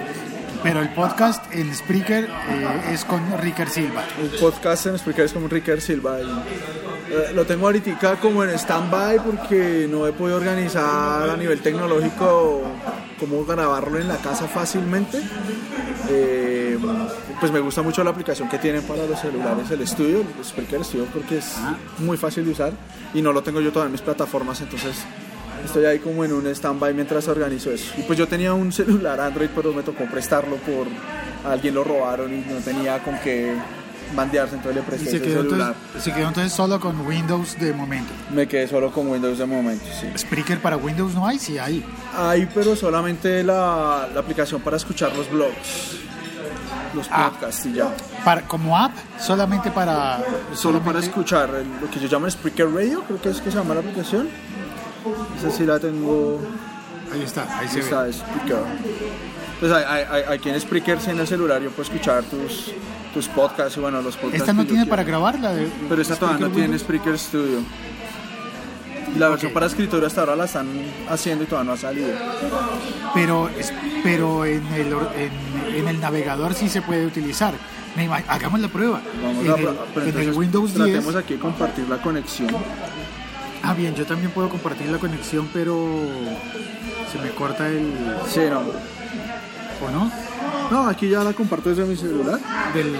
Pero 0.63 0.81
el 0.81 0.91
podcast 0.91 1.53
en 1.55 1.75
Spreaker 1.75 2.25
eh, 2.25 2.91
es 2.93 3.05
con 3.05 3.21
Ricker 3.39 3.69
Silva. 3.69 4.05
El 4.21 4.29
podcast 4.39 4.87
en 4.87 4.99
Spreaker 4.99 5.25
es 5.25 5.33
como 5.33 5.49
Ricker 5.49 5.81
Silva. 5.81 6.19
Eh, 6.21 7.33
lo 7.35 7.47
tengo 7.47 7.67
ahorita 7.67 8.17
como 8.21 8.45
en 8.45 8.51
stand-by 8.51 9.25
porque 9.25 9.89
no 9.91 10.07
he 10.07 10.13
podido 10.13 10.37
organizar 10.37 11.31
a 11.31 11.37
nivel 11.37 11.61
tecnológico 11.61 12.63
cómo 13.19 13.45
grabarlo 13.45 13.99
en 13.99 14.09
la 14.09 14.17
casa 14.19 14.47
fácilmente. 14.49 15.21
Eh, 16.09 16.79
pues 17.41 17.51
me 17.53 17.61
gusta 17.61 17.81
mucho 17.81 18.05
la 18.05 18.11
aplicación 18.11 18.49
que 18.49 18.59
tienen 18.59 18.83
para 18.83 19.07
los 19.07 19.19
celulares, 19.19 19.71
el 19.71 19.81
estudio, 19.81 20.21
el 20.21 20.45
Spreaker 20.45 20.85
Studio, 20.85 21.07
porque 21.13 21.39
es 21.39 21.57
muy 21.99 22.19
fácil 22.19 22.45
de 22.45 22.51
usar 22.51 22.73
y 23.15 23.23
no 23.23 23.33
lo 23.33 23.43
tengo 23.43 23.61
yo 23.61 23.71
todavía 23.71 23.87
en 23.87 23.93
mis 23.93 24.03
plataformas, 24.03 24.61
entonces 24.61 24.97
estoy 25.65 25.85
ahí 25.85 25.99
como 25.99 26.25
en 26.25 26.33
un 26.33 26.47
stand-by 26.47 26.95
mientras 26.95 27.29
organizo 27.29 27.71
eso. 27.71 27.93
Y 27.99 28.03
pues 28.03 28.19
yo 28.19 28.27
tenía 28.29 28.53
un 28.55 28.73
celular 28.73 29.21
Android, 29.21 29.49
pero 29.55 29.73
me 29.73 29.83
tocó 29.83 30.05
prestarlo 30.07 30.57
por 30.57 30.87
alguien 31.51 31.75
lo 31.75 31.85
robaron 31.85 32.33
y 32.33 32.39
no 32.41 32.59
tenía 32.65 32.99
con 33.03 33.19
qué 33.21 33.55
bandearse, 34.15 34.57
entonces 34.57 34.75
le 34.75 34.81
Y 34.83 34.85
presté 34.91 35.11
se 35.13 35.23
quedó, 35.23 35.43
celular. 35.43 35.75
entonces, 35.77 36.03
se 36.03 36.13
quedó 36.13 36.29
entonces 36.29 36.53
solo 36.53 36.81
con 36.81 37.01
Windows 37.07 37.57
de 37.61 37.73
momento. 37.73 38.13
Me 38.35 38.47
quedé 38.49 38.67
solo 38.67 38.91
con 38.91 39.07
Windows 39.09 39.39
de 39.39 39.47
momento, 39.47 39.85
sí. 40.01 40.07
Spreaker 40.19 40.59
para 40.61 40.77
Windows 40.77 41.15
no 41.15 41.27
hay, 41.27 41.39
sí 41.39 41.59
hay. 41.59 41.85
Hay, 42.17 42.49
pero 42.53 42.75
solamente 42.75 43.43
la, 43.45 44.09
la 44.13 44.21
aplicación 44.21 44.61
para 44.63 44.77
escuchar 44.77 45.15
los 45.17 45.31
blogs, 45.31 45.97
los 46.93 47.07
Ah. 47.11 47.31
podcasts 47.31 47.67
y 47.67 47.75
ya. 47.75 47.89
Para, 48.25 48.43
como 48.43 48.77
app, 48.77 48.93
solamente 49.19 49.71
para... 49.71 50.23
Solo 50.55 50.81
para 50.81 50.99
escuchar 50.99 51.49
el- 51.55 51.81
lo 51.81 51.89
que 51.91 52.01
yo 52.01 52.09
llamo 52.09 52.29
Spreaker 52.29 52.69
Radio, 52.69 53.03
creo 53.05 53.21
que 53.23 53.29
es 53.31 53.41
que 53.41 53.51
se 53.51 53.57
llama 53.59 53.75
la 53.75 53.81
aplicación. 53.81 54.29
Esa 55.41 55.51
sí 55.51 55.65
la 55.65 55.79
tengo. 55.79 56.39
Ahí 57.13 57.23
está, 57.23 57.59
ahí 57.59 57.67
se 57.69 57.77
ve. 57.79 57.81
Está 57.83 58.13
Spreaker. 58.13 58.59
Pues 59.59 59.73
hay, 59.73 59.85
hay, 59.85 60.05
hay, 60.29 60.35
aquí 60.37 60.49
en 60.49 60.61
Spreaker, 60.61 61.01
sí, 61.01 61.11
en 61.11 61.19
el 61.21 61.27
celular, 61.27 61.61
yo 61.61 61.71
puedo 61.71 61.83
escuchar 61.83 62.23
tus, 62.25 62.73
tus 63.13 63.29
podcasts 63.29 63.77
y 63.77 63.81
bueno, 63.81 64.01
los 64.01 64.17
podcasts. 64.17 64.41
Esta 64.41 64.53
no 64.53 64.65
tiene 64.65 64.87
para 64.87 65.03
grabar 65.03 65.39
la 65.39 65.53
de... 65.53 65.69
Pero 65.89 66.01
esta 66.01 66.17
todavía 66.17 66.47
no 66.47 66.53
tiene. 66.55 66.79
Spreaker 66.79 67.19
Studio. 67.19 67.59
La 69.19 69.29
versión 69.29 69.51
Ok. 69.51 69.55
para 69.55 69.67
escritorio 69.67 70.07
hasta 70.07 70.21
ahora 70.21 70.37
la 70.37 70.45
están 70.45 70.69
haciendo 71.11 71.43
y 71.45 71.47
todavía 71.49 71.71
no 71.71 71.75
ha 71.75 71.77
salido. 71.77 72.09
Pero, 73.13 73.49
es- 73.59 73.73
pero 74.05 74.45
en, 74.47 74.65
el, 74.69 74.87
en, 74.93 75.75
en 75.77 75.89
el 75.89 76.01
navegador 76.01 76.55
sí 76.55 76.69
se 76.69 76.81
puede 76.81 77.05
utilizar. 77.07 77.53
Hagamos 78.29 78.61
la 78.61 78.69
prueba. 78.69 79.01
Vamos 79.23 79.45
en 79.45 79.51
a 79.51 79.57
el, 79.57 80.09
en 80.11 80.19
el 80.21 80.33
Windows 80.33 80.75
10... 80.75 80.87
Tratemos 80.93 81.17
aquí 81.17 81.35
de 81.35 81.41
compartir 81.41 81.89
la 81.89 82.01
conexión. 82.01 82.49
Ah, 83.63 83.75
bien, 83.75 83.95
yo 83.95 84.07
también 84.07 84.31
puedo 84.31 84.49
compartir 84.49 84.89
la 84.89 84.99
conexión, 84.99 85.49
pero 85.53 85.77
se 87.13 87.19
me 87.19 87.31
corta 87.31 87.69
el... 87.69 87.93
Sí, 88.29 88.41
no. 88.49 88.61
¿O 88.61 89.91
no? 89.91 90.11
No, 90.71 90.89
aquí 90.89 91.09
ya 91.09 91.23
la 91.25 91.33
comparto 91.33 91.69
desde 91.71 91.85
mi 91.85 91.97
celular. 91.97 92.39
Del, 92.75 92.95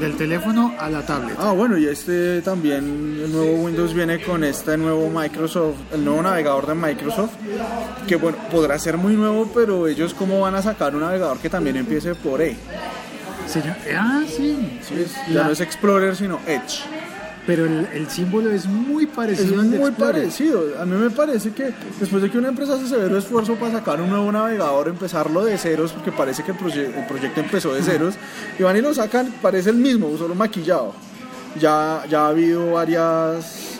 del 0.00 0.16
teléfono 0.16 0.74
a 0.78 0.90
la 0.90 1.02
tablet. 1.04 1.36
Ah, 1.38 1.52
bueno, 1.52 1.78
y 1.78 1.86
este 1.86 2.42
también, 2.42 3.20
el 3.24 3.32
nuevo 3.32 3.62
Windows 3.64 3.94
viene 3.94 4.20
con 4.22 4.44
este 4.44 4.76
nuevo 4.76 5.08
Microsoft, 5.08 5.76
el 5.92 6.04
nuevo 6.04 6.22
navegador 6.22 6.66
de 6.66 6.74
Microsoft, 6.74 7.30
que 8.06 8.16
bueno, 8.16 8.38
podrá 8.50 8.78
ser 8.78 8.96
muy 8.98 9.14
nuevo, 9.14 9.50
pero 9.54 9.86
ellos 9.86 10.14
cómo 10.14 10.40
van 10.40 10.54
a 10.56 10.62
sacar 10.62 10.94
un 10.94 11.02
navegador 11.02 11.38
que 11.38 11.48
también 11.48 11.76
empiece 11.76 12.14
por 12.14 12.42
E. 12.42 12.56
Señor- 13.48 13.76
ah, 13.96 14.22
sí. 14.26 14.78
¿sí? 14.82 14.94
Es- 15.02 15.16
La- 15.28 15.34
ya 15.42 15.44
no 15.44 15.50
es 15.52 15.60
Explorer, 15.60 16.16
sino 16.16 16.40
Edge. 16.46 16.82
Pero 17.46 17.64
el, 17.64 17.86
el 17.92 18.08
símbolo 18.10 18.50
es 18.50 18.66
muy 18.66 19.04
Es 19.04 19.10
parecido 19.10 19.62
de 19.62 19.78
muy 19.78 19.90
parecido. 19.92 20.64
A 20.80 20.84
mí 20.84 20.96
me 20.96 21.10
parece 21.10 21.52
que 21.52 21.72
después 22.00 22.20
de 22.22 22.28
que 22.30 22.38
una 22.38 22.48
empresa 22.48 22.74
hace 22.74 22.88
severo 22.88 23.16
esfuerzo 23.16 23.54
para 23.54 23.70
sacar 23.72 24.00
un 24.00 24.10
nuevo 24.10 24.32
navegador, 24.32 24.88
empezarlo 24.88 25.44
de 25.44 25.56
ceros, 25.56 25.92
porque 25.92 26.10
parece 26.10 26.42
que 26.42 26.50
el, 26.50 26.58
proye- 26.58 26.92
el 26.92 27.06
proyecto 27.06 27.40
empezó 27.40 27.72
de 27.72 27.82
ceros, 27.84 28.14
y 28.58 28.64
van 28.64 28.76
y 28.76 28.80
lo 28.80 28.92
sacan, 28.92 29.32
parece 29.40 29.70
el 29.70 29.76
mismo, 29.76 30.16
solo 30.18 30.34
maquillado. 30.34 30.92
Ya, 31.60 32.04
ya 32.10 32.22
ha 32.26 32.28
habido 32.28 32.72
varias, 32.72 33.78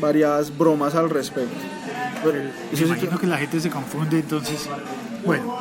varias 0.00 0.56
bromas 0.56 0.94
al 0.94 1.10
respecto. 1.10 1.54
Pero 2.22 2.38
Me 2.72 2.80
imagino 2.80 3.10
que- 3.16 3.18
que 3.18 3.26
la 3.26 3.38
gente 3.38 3.58
se 3.60 3.68
confunde, 3.68 4.20
entonces... 4.20 4.68
Bueno, 5.24 5.56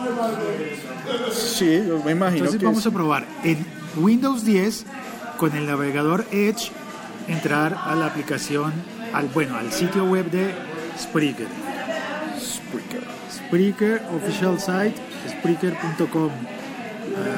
sí, 1.32 1.82
yo 1.88 2.02
me 2.06 2.12
imagino 2.12 2.38
entonces 2.46 2.60
que 2.60 2.66
vamos 2.66 2.82
es- 2.82 2.88
a 2.88 2.92
probar. 2.92 3.26
En 3.44 3.66
Windows 3.98 4.46
10, 4.46 4.86
con 5.38 5.56
el 5.56 5.66
navegador 5.66 6.24
Edge, 6.32 6.72
entrar 7.28 7.78
a 7.86 7.96
la 7.96 8.08
aplicación, 8.08 8.74
al 9.14 9.28
bueno, 9.28 9.58
al 9.58 9.72
sitio 9.72 10.06
web 10.06 10.30
de 10.30 10.54
Spreaker. 10.98 11.48
Spreaker. 12.40 13.04
Spreaker 13.32 14.02
Official 14.16 14.60
Site, 14.60 14.96
Spreaker.com. 15.30 16.32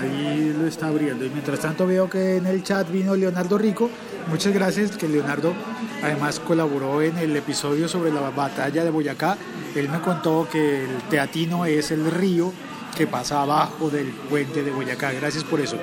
Ahí 0.02 0.56
lo 0.58 0.68
está 0.68 0.88
abriendo. 0.88 1.26
Y 1.26 1.30
mientras 1.30 1.60
tanto 1.60 1.86
veo 1.86 2.10
que 2.10 2.38
en 2.38 2.48
el 2.48 2.64
chat 2.64 2.90
vino 2.90 3.16
Leonardo 3.16 3.58
Rico. 3.58 3.90
Muchas 4.30 4.54
gracias, 4.54 4.98
que 4.98 5.08
Leonardo 5.08 5.54
además 6.04 6.40
colaboró 6.40 7.02
en 7.02 7.18
el 7.18 7.36
episodio 7.36 7.88
sobre 7.88 8.12
la 8.12 8.30
batalla 8.30 8.84
de 8.84 8.90
Boyacá. 8.90 9.38
Él 9.76 9.90
me 9.90 10.02
contó 10.02 10.48
que 10.52 10.84
el 10.84 11.02
Teatino 11.10 11.66
es 11.66 11.92
el 11.92 12.10
río 12.10 12.52
que 12.96 13.08
pasa 13.08 13.42
abajo 13.42 13.90
del 13.90 14.08
puente 14.08 14.64
de 14.64 14.72
Boyacá. 14.72 15.12
Gracias 15.12 15.44
por 15.44 15.62
eso. 15.62 15.78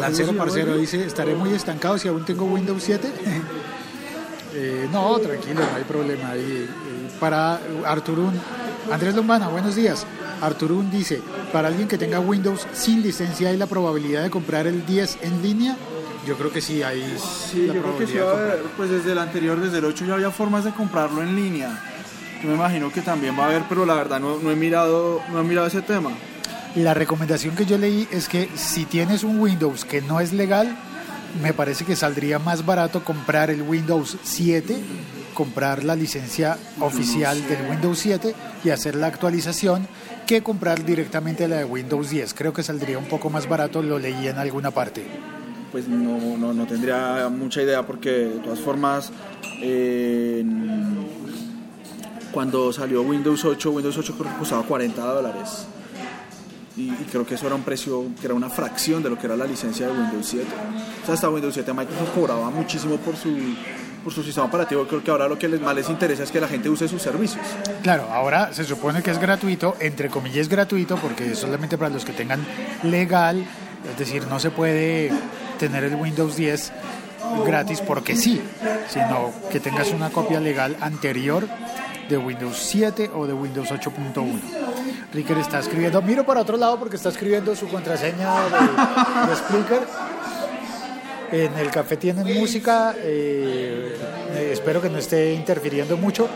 Lancero 0.00 0.32
Parcero 0.36 0.76
dice, 0.76 1.04
estaré 1.04 1.34
muy 1.34 1.52
estancado 1.52 1.98
si 1.98 2.08
aún 2.08 2.24
tengo 2.24 2.44
Windows 2.44 2.82
7. 2.82 3.08
Eh, 4.56 4.88
no, 4.92 5.18
tranquilo, 5.18 5.54
no 5.68 5.76
hay 5.76 5.82
problema. 5.82 6.30
ahí. 6.30 6.40
Eh, 6.40 7.08
para 7.18 7.58
Arturún, 7.84 8.32
Andrés 8.88 9.16
Lombana, 9.16 9.48
buenos 9.48 9.74
días. 9.74 10.06
Arturún 10.40 10.92
dice, 10.92 11.20
para 11.52 11.66
alguien 11.66 11.88
que 11.88 11.98
tenga 11.98 12.20
Windows 12.20 12.64
sin 12.72 13.02
licencia 13.02 13.48
hay 13.48 13.56
la 13.56 13.66
probabilidad 13.66 14.22
de 14.22 14.30
comprar 14.30 14.68
el 14.68 14.86
10 14.86 15.18
en 15.22 15.42
línea. 15.42 15.76
Yo 16.24 16.36
creo 16.36 16.52
que 16.52 16.60
sí, 16.60 16.84
hay 16.84 17.02
Sí, 17.18 17.66
la 17.66 17.74
yo 17.74 17.82
creo 17.82 17.98
que 17.98 18.06
sí, 18.06 18.12
de 18.12 18.20
va 18.22 18.28
a 18.28 18.32
comprar. 18.32 18.50
haber, 18.52 18.64
pues 18.76 18.90
desde 18.90 19.10
el 19.10 19.18
anterior, 19.18 19.60
desde 19.60 19.78
el 19.78 19.84
8 19.86 20.04
ya 20.04 20.14
había 20.14 20.30
formas 20.30 20.62
de 20.62 20.70
comprarlo 20.70 21.20
en 21.20 21.34
línea. 21.34 21.82
Yo 22.40 22.48
me 22.48 22.54
imagino 22.54 22.92
que 22.92 23.00
también 23.00 23.36
va 23.36 23.42
a 23.42 23.46
haber, 23.46 23.62
pero 23.68 23.84
la 23.84 23.94
verdad 23.94 24.20
no, 24.20 24.38
no 24.38 24.52
he 24.52 24.56
mirado 24.56 25.20
no 25.32 25.40
he 25.40 25.42
mirado 25.42 25.66
ese 25.66 25.82
tema. 25.82 26.10
La 26.76 26.92
recomendación 26.92 27.54
que 27.54 27.66
yo 27.66 27.78
leí 27.78 28.08
es 28.10 28.28
que 28.28 28.48
si 28.56 28.84
tienes 28.84 29.22
un 29.22 29.38
Windows 29.38 29.84
que 29.84 30.02
no 30.02 30.18
es 30.18 30.32
legal, 30.32 30.76
me 31.40 31.52
parece 31.52 31.84
que 31.84 31.94
saldría 31.94 32.38
más 32.38 32.66
barato 32.66 33.04
comprar 33.04 33.50
el 33.50 33.62
Windows 33.62 34.16
7, 34.22 34.76
comprar 35.34 35.84
la 35.84 35.94
licencia 35.94 36.58
oficial 36.80 37.46
del 37.48 37.70
Windows 37.70 37.98
7 38.00 38.34
y 38.64 38.70
hacer 38.70 38.96
la 38.96 39.06
actualización 39.06 39.86
que 40.26 40.42
comprar 40.42 40.84
directamente 40.84 41.46
la 41.46 41.58
de 41.58 41.64
Windows 41.64 42.10
10. 42.10 42.34
Creo 42.34 42.52
que 42.52 42.62
saldría 42.62 42.98
un 42.98 43.06
poco 43.06 43.30
más 43.30 43.48
barato, 43.48 43.80
lo 43.80 43.98
leí 43.98 44.26
en 44.26 44.38
alguna 44.38 44.72
parte. 44.72 45.04
Pues 45.70 45.86
no, 45.88 46.36
no, 46.36 46.52
no 46.52 46.66
tendría 46.66 47.28
mucha 47.28 47.62
idea 47.62 47.84
porque 47.86 48.10
de 48.10 48.38
todas 48.40 48.58
formas 48.60 49.12
cuando 52.32 52.72
salió 52.72 53.02
Windows 53.02 53.44
8, 53.44 53.70
Windows 53.70 53.96
8 53.96 54.14
creo 54.18 54.32
que 54.32 54.38
costaba 54.38 54.64
40 54.64 55.00
dólares. 55.00 55.66
Y, 56.76 56.90
creo 57.10 57.24
que 57.24 57.34
eso 57.34 57.46
era 57.46 57.54
un 57.54 57.62
precio 57.62 58.04
que 58.20 58.26
era 58.26 58.34
una 58.34 58.50
fracción 58.50 59.02
de 59.02 59.10
lo 59.10 59.18
que 59.18 59.26
era 59.26 59.36
la 59.36 59.44
licencia 59.44 59.86
de 59.86 59.92
Windows 59.92 60.26
7. 60.26 60.46
O 61.02 61.06
sea, 61.06 61.14
hasta 61.14 61.28
Windows 61.28 61.54
7 61.54 61.72
Microsoft 61.72 62.10
cobraba 62.14 62.50
muchísimo 62.50 62.96
por 62.96 63.16
su, 63.16 63.30
por 64.02 64.12
su 64.12 64.24
sistema 64.24 64.46
operativo. 64.46 64.86
Creo 64.86 65.02
que 65.02 65.10
ahora 65.10 65.28
lo 65.28 65.38
que 65.38 65.48
les, 65.48 65.60
más 65.60 65.74
les 65.74 65.88
interesa 65.88 66.24
es 66.24 66.32
que 66.32 66.40
la 66.40 66.48
gente 66.48 66.68
use 66.68 66.88
sus 66.88 67.00
servicios. 67.00 67.44
Claro, 67.82 68.08
ahora 68.10 68.52
se 68.52 68.64
supone 68.64 69.02
que 69.02 69.12
es 69.12 69.18
gratuito, 69.18 69.76
entre 69.78 70.08
comillas 70.08 70.48
gratuito, 70.48 70.96
porque 70.96 71.32
es 71.32 71.38
solamente 71.38 71.78
para 71.78 71.90
los 71.90 72.04
que 72.04 72.12
tengan 72.12 72.44
legal, 72.82 73.44
es 73.90 73.98
decir, 73.98 74.26
no 74.26 74.40
se 74.40 74.50
puede 74.50 75.12
tener 75.58 75.84
el 75.84 75.94
Windows 75.94 76.36
10 76.36 76.72
gratis 77.46 77.80
porque 77.80 78.16
sí, 78.16 78.40
sino 78.88 79.32
que 79.50 79.60
tengas 79.60 79.90
una 79.92 80.10
copia 80.10 80.40
legal 80.40 80.76
anterior 80.80 81.46
de 82.08 82.16
Windows 82.16 82.56
7 82.56 83.10
o 83.14 83.26
de 83.26 83.32
Windows 83.32 83.70
8.1. 83.70 84.40
Ricker 85.12 85.38
está 85.38 85.60
escribiendo, 85.60 86.02
miro 86.02 86.24
para 86.24 86.40
otro 86.40 86.56
lado 86.56 86.78
porque 86.78 86.96
está 86.96 87.08
escribiendo 87.08 87.54
su 87.54 87.68
contraseña 87.68 88.34
de, 88.44 89.30
de 89.30 89.36
Spreaker. 89.36 90.14
En 91.32 91.52
el 91.58 91.70
café 91.70 91.96
tienen 91.96 92.38
música, 92.38 92.94
eh, 92.96 93.96
eh, 94.34 94.50
espero 94.52 94.80
que 94.80 94.88
no 94.88 94.98
esté 94.98 95.34
interfiriendo 95.34 95.96
mucho. 95.96 96.28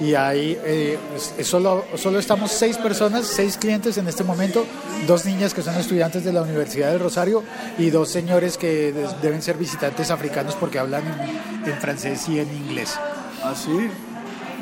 Y 0.00 0.14
ahí 0.14 0.58
eh, 0.64 0.98
solo, 1.42 1.84
solo 1.96 2.18
estamos 2.18 2.50
seis 2.50 2.78
personas, 2.78 3.26
seis 3.26 3.58
clientes 3.58 3.98
en 3.98 4.08
este 4.08 4.24
momento, 4.24 4.64
dos 5.06 5.26
niñas 5.26 5.52
que 5.52 5.60
son 5.60 5.74
estudiantes 5.74 6.24
de 6.24 6.32
la 6.32 6.40
Universidad 6.40 6.90
del 6.90 7.00
Rosario 7.00 7.44
y 7.76 7.90
dos 7.90 8.08
señores 8.08 8.56
que 8.56 8.94
deben 9.20 9.42
ser 9.42 9.58
visitantes 9.58 10.10
africanos 10.10 10.56
porque 10.58 10.78
hablan 10.78 11.02
en, 11.64 11.70
en 11.70 11.78
francés 11.78 12.26
y 12.30 12.40
en 12.40 12.48
inglés. 12.48 12.98
Así, 13.44 13.70
qué 13.70 14.09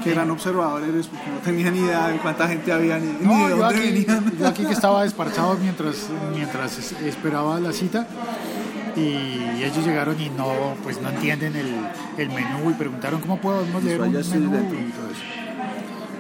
gran 0.05 0.31
observador 0.31 0.83
eres, 0.83 1.07
porque 1.07 1.31
no 1.31 1.39
tenía 1.39 1.71
ni 1.71 1.79
idea 1.81 2.09
de 2.09 2.19
cuánta 2.19 2.49
gente 2.49 2.73
había 2.73 2.99
ni, 2.99 3.07
ni 3.07 3.27
No, 3.27 3.45
de 3.49 3.51
yo 3.51 3.57
dónde 3.57 3.79
aquí, 3.81 3.91
venían. 3.93 4.33
yo 4.39 4.47
aquí 4.49 4.65
que 4.65 4.73
estaba 4.73 5.03
desparchado 5.05 5.57
mientras, 5.61 6.07
mientras 6.35 6.79
es- 6.79 6.93
esperaba 7.03 7.59
la 7.61 7.73
cita 7.73 8.07
y 8.97 9.63
ellos 9.63 9.85
llegaron 9.87 10.21
y 10.21 10.29
no 10.31 10.75
pues 10.83 11.01
no 11.01 11.09
entienden 11.11 11.55
el, 11.57 11.75
el 12.17 12.29
menú 12.31 12.71
y 12.71 12.75
preguntaron 12.75 13.21
cómo 13.21 13.41
podemos 13.41 13.83
leer 13.85 14.01
un 14.01 14.13
menú 14.13 14.25
y 14.57 14.91
todo 14.93 15.11
eso. 15.11 15.23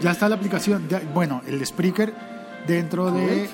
Ya 0.00 0.10
está 0.12 0.28
la 0.28 0.36
aplicación, 0.36 0.86
ya- 0.88 1.02
bueno, 1.12 1.42
el 1.46 1.64
Spreaker 1.66 2.14
dentro 2.66 3.10
de 3.10 3.48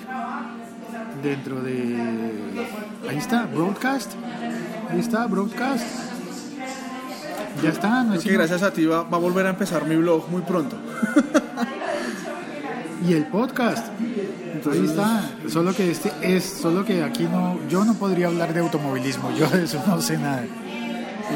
dentro 1.22 1.62
de 1.62 1.96
ahí 3.08 3.16
está, 3.16 3.46
Broadcast. 3.46 4.12
Ahí 4.90 5.00
está, 5.00 5.26
Broadcast. 5.26 5.84
Ya 7.62 7.70
está, 7.70 8.02
no 8.02 8.14
es 8.14 8.22
que 8.24 8.32
gracias 8.32 8.62
a 8.62 8.72
ti 8.72 8.84
va, 8.84 9.02
va 9.04 9.16
a 9.16 9.20
volver 9.20 9.46
a 9.46 9.50
empezar 9.50 9.86
mi 9.86 9.96
blog 9.96 10.28
muy 10.30 10.42
pronto. 10.42 10.76
y 13.08 13.12
el 13.12 13.26
podcast. 13.26 13.86
Ahí 14.70 14.84
está. 14.84 15.30
Solo 15.48 15.74
que 15.74 15.90
este 15.90 16.10
es, 16.22 16.44
solo 16.44 16.84
que 16.84 17.02
aquí 17.02 17.24
no, 17.24 17.58
yo 17.68 17.84
no 17.84 17.94
podría 17.94 18.28
hablar 18.28 18.54
de 18.54 18.60
automovilismo. 18.60 19.30
Yo 19.36 19.48
de 19.48 19.64
eso 19.64 19.82
no 19.86 20.00
sé 20.00 20.16
nada. 20.18 20.44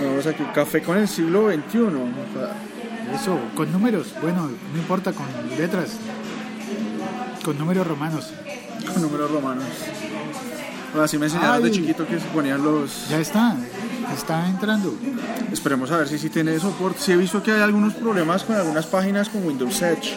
Vamos 0.03 0.27
aquí, 0.27 0.43
café 0.55 0.83
con 0.83 0.97
el 0.99 1.09
siglo 1.09 1.51
XXI. 1.51 1.79
O 1.79 1.89
sea, 1.89 3.15
Eso, 3.15 3.39
con 3.55 3.71
números, 3.73 4.15
bueno, 4.21 4.49
no 4.73 4.79
importa, 4.79 5.13
con 5.13 5.27
letras, 5.57 5.97
con 7.45 7.57
números 7.59 7.87
romanos. 7.87 8.33
con 8.93 9.03
números 9.03 9.31
romanos. 9.31 9.65
Bueno, 10.93 11.05
así 11.05 11.19
me 11.19 11.27
enseñaron 11.27 11.63
de 11.63 11.71
chiquito 11.71 12.07
que 12.07 12.19
se 12.19 12.27
ponían 12.29 12.63
los... 12.63 13.09
Ya 13.09 13.19
está, 13.19 13.57
está 14.15 14.47
entrando. 14.49 14.95
Esperemos 15.53 15.91
a 15.91 15.99
ver 15.99 16.09
si 16.09 16.19
sí 16.19 16.29
tiene 16.29 16.59
soporte. 16.59 17.01
Sí 17.01 17.13
he 17.13 17.17
visto 17.17 17.43
que 17.43 17.53
hay 17.53 17.61
algunos 17.61 17.95
problemas 17.95 18.45
con 18.45 18.57
algunas 18.57 18.87
páginas 18.87 19.29
con 19.29 19.47
Windows 19.47 19.81
Edge. 19.83 20.17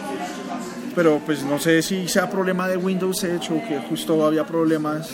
Pero 0.94 1.20
pues 1.24 1.42
no 1.42 1.58
sé 1.58 1.82
si 1.82 2.08
sea 2.08 2.30
problema 2.30 2.68
de 2.68 2.76
Windows 2.76 3.24
Edge 3.24 3.50
o 3.50 3.66
que 3.66 3.80
justo 3.88 4.24
había 4.26 4.46
problemas. 4.46 5.08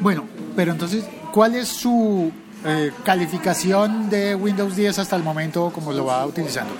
Bueno, 0.00 0.24
pero 0.56 0.72
entonces, 0.72 1.04
¿cuál 1.32 1.54
es 1.54 1.68
su 1.68 2.32
eh, 2.64 2.92
calificación 3.04 4.08
de 4.08 4.34
Windows 4.34 4.74
10 4.74 4.98
hasta 5.00 5.16
el 5.16 5.22
momento 5.22 5.70
como 5.74 5.92
lo 5.92 6.06
va 6.06 6.24
utilizando? 6.26 6.74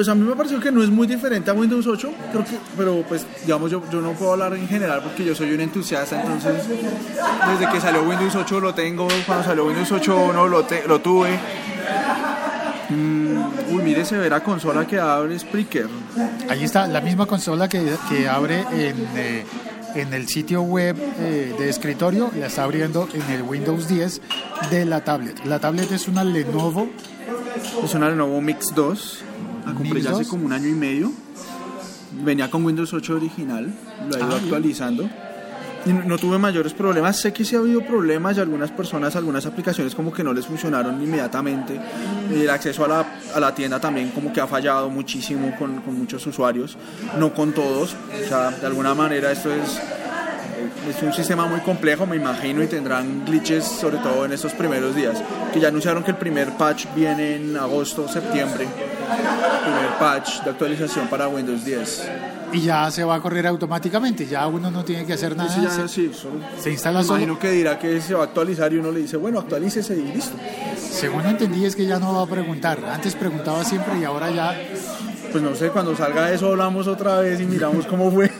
Pues 0.00 0.08
a 0.08 0.14
mí 0.14 0.26
me 0.26 0.34
pareció 0.34 0.58
que 0.58 0.72
no 0.72 0.82
es 0.82 0.88
muy 0.88 1.06
diferente 1.06 1.50
a 1.50 1.52
Windows 1.52 1.86
8, 1.86 2.10
creo 2.32 2.42
que, 2.42 2.52
pero 2.74 3.04
pues 3.06 3.26
digamos 3.44 3.70
yo, 3.70 3.82
yo 3.92 4.00
no 4.00 4.12
puedo 4.12 4.32
hablar 4.32 4.54
en 4.54 4.66
general 4.66 5.02
porque 5.02 5.22
yo 5.26 5.34
soy 5.34 5.52
un 5.52 5.60
entusiasta, 5.60 6.18
entonces 6.22 6.54
desde 6.66 7.70
que 7.70 7.80
salió 7.82 8.02
Windows 8.04 8.34
8 8.34 8.60
lo 8.60 8.72
tengo, 8.72 9.06
cuando 9.26 9.44
salió 9.44 9.66
Windows 9.66 9.92
8 9.92 10.30
no 10.32 10.48
lo, 10.48 10.64
te- 10.64 10.88
lo 10.88 11.02
tuve. 11.02 11.38
Mm, 12.88 13.74
uy, 13.74 13.82
mire, 13.82 14.06
se 14.06 14.16
ve 14.16 14.30
la 14.30 14.42
consola 14.42 14.86
que 14.86 14.98
abre 14.98 15.38
Spreaker. 15.38 15.88
Ahí 16.48 16.64
está, 16.64 16.86
la 16.86 17.02
misma 17.02 17.26
consola 17.26 17.68
que, 17.68 17.84
que 18.08 18.26
abre 18.26 18.60
en, 18.72 18.96
eh, 19.16 19.44
en 19.96 20.14
el 20.14 20.28
sitio 20.28 20.62
web 20.62 20.96
eh, 21.18 21.54
de 21.58 21.68
escritorio, 21.68 22.30
la 22.38 22.46
está 22.46 22.64
abriendo 22.64 23.06
en 23.12 23.30
el 23.34 23.42
Windows 23.42 23.86
10 23.86 24.22
de 24.70 24.86
la 24.86 25.04
tablet. 25.04 25.44
La 25.44 25.58
tablet 25.58 25.92
es 25.92 26.08
una 26.08 26.24
Lenovo, 26.24 26.88
Es 27.84 27.92
una 27.94 28.08
Lenovo 28.08 28.40
Mix 28.40 28.74
2, 28.74 29.24
la 29.66 29.74
compré 29.74 30.00
ya 30.00 30.10
hace 30.10 30.20
2. 30.22 30.28
como 30.28 30.46
un 30.46 30.52
año 30.52 30.68
y 30.68 30.72
medio. 30.74 31.12
Venía 32.24 32.50
con 32.50 32.64
Windows 32.64 32.92
8 32.92 33.14
original, 33.14 33.72
lo 34.08 34.16
he 34.16 34.18
ido 34.18 34.32
Ah, 34.32 34.36
actualizando. 34.42 35.08
Y 35.86 35.92
no, 35.94 36.02
no 36.04 36.18
tuve 36.18 36.36
mayores 36.38 36.74
problemas. 36.74 37.16
Sé 37.18 37.32
que 37.32 37.44
sí 37.44 37.56
ha 37.56 37.60
habido 37.60 37.80
problemas 37.86 38.36
y 38.36 38.40
algunas 38.40 38.70
personas, 38.70 39.16
algunas 39.16 39.46
aplicaciones 39.46 39.94
como 39.94 40.12
que 40.12 40.22
no 40.22 40.32
les 40.34 40.44
funcionaron 40.46 41.00
inmediatamente. 41.02 41.80
El 42.30 42.50
acceso 42.50 42.84
a 42.84 42.88
la, 42.88 43.06
a 43.34 43.40
la 43.40 43.54
tienda 43.54 43.80
también 43.80 44.10
como 44.10 44.30
que 44.32 44.40
ha 44.40 44.46
fallado 44.46 44.90
muchísimo 44.90 45.54
con, 45.58 45.80
con 45.80 45.96
muchos 45.98 46.26
usuarios, 46.26 46.76
no 47.18 47.32
con 47.32 47.52
todos. 47.52 47.94
O 48.24 48.28
sea, 48.28 48.50
de 48.50 48.66
alguna 48.66 48.94
manera 48.94 49.32
esto 49.32 49.50
es, 49.54 49.80
es 50.94 51.02
un 51.02 51.14
sistema 51.14 51.46
muy 51.46 51.60
complejo, 51.60 52.06
me 52.06 52.16
imagino, 52.16 52.62
y 52.62 52.66
tendrán 52.66 53.24
glitches 53.24 53.64
sobre 53.64 53.96
todo 53.98 54.26
en 54.26 54.32
estos 54.32 54.52
primeros 54.52 54.94
días. 54.94 55.22
Que 55.54 55.60
ya 55.60 55.68
anunciaron 55.68 56.02
que 56.04 56.10
el 56.10 56.18
primer 56.18 56.50
patch 56.58 56.86
viene 56.94 57.36
en 57.36 57.56
agosto, 57.56 58.06
septiembre. 58.06 58.68
Primer 59.14 59.98
patch 59.98 60.42
de 60.42 60.50
actualización 60.50 61.08
para 61.08 61.28
Windows 61.28 61.64
10. 61.64 62.08
y 62.52 62.60
ya 62.62 62.90
se 62.90 63.04
va 63.04 63.14
a 63.16 63.20
correr 63.20 63.46
automáticamente, 63.46 64.26
ya 64.26 64.46
uno 64.48 64.70
no 64.70 64.84
tiene 64.84 65.06
que 65.06 65.12
hacer 65.12 65.36
nada, 65.36 65.54
ya, 65.62 65.70
se, 65.70 65.86
sí, 65.88 66.10
solo- 66.12 66.40
se 66.58 66.70
instala 66.72 67.02
solo. 67.04 67.18
imagino 67.20 67.38
que 67.38 67.50
dirá 67.52 67.78
que 67.78 68.00
se 68.00 68.12
va 68.14 68.22
a 68.22 68.24
actualizar 68.24 68.72
y 68.72 68.78
uno 68.78 68.90
le 68.90 69.00
dice, 69.00 69.16
bueno, 69.16 69.38
actualícese 69.38 69.94
y 69.96 70.02
listo. 70.02 70.36
Según 70.76 71.24
entendí 71.26 71.64
es 71.64 71.76
que 71.76 71.86
ya 71.86 71.98
no 72.00 72.12
va 72.14 72.22
a 72.22 72.26
preguntar, 72.26 72.78
antes 72.92 73.14
preguntaba 73.14 73.62
siempre 73.64 73.98
y 74.00 74.04
ahora 74.04 74.30
ya 74.30 74.56
Pues 75.30 75.44
no 75.44 75.54
sé, 75.54 75.68
cuando 75.70 75.94
salga 75.96 76.32
eso 76.32 76.48
hablamos 76.48 76.88
otra 76.88 77.18
vez 77.20 77.40
y 77.40 77.44
miramos 77.44 77.86
cómo 77.86 78.10
fue. 78.10 78.30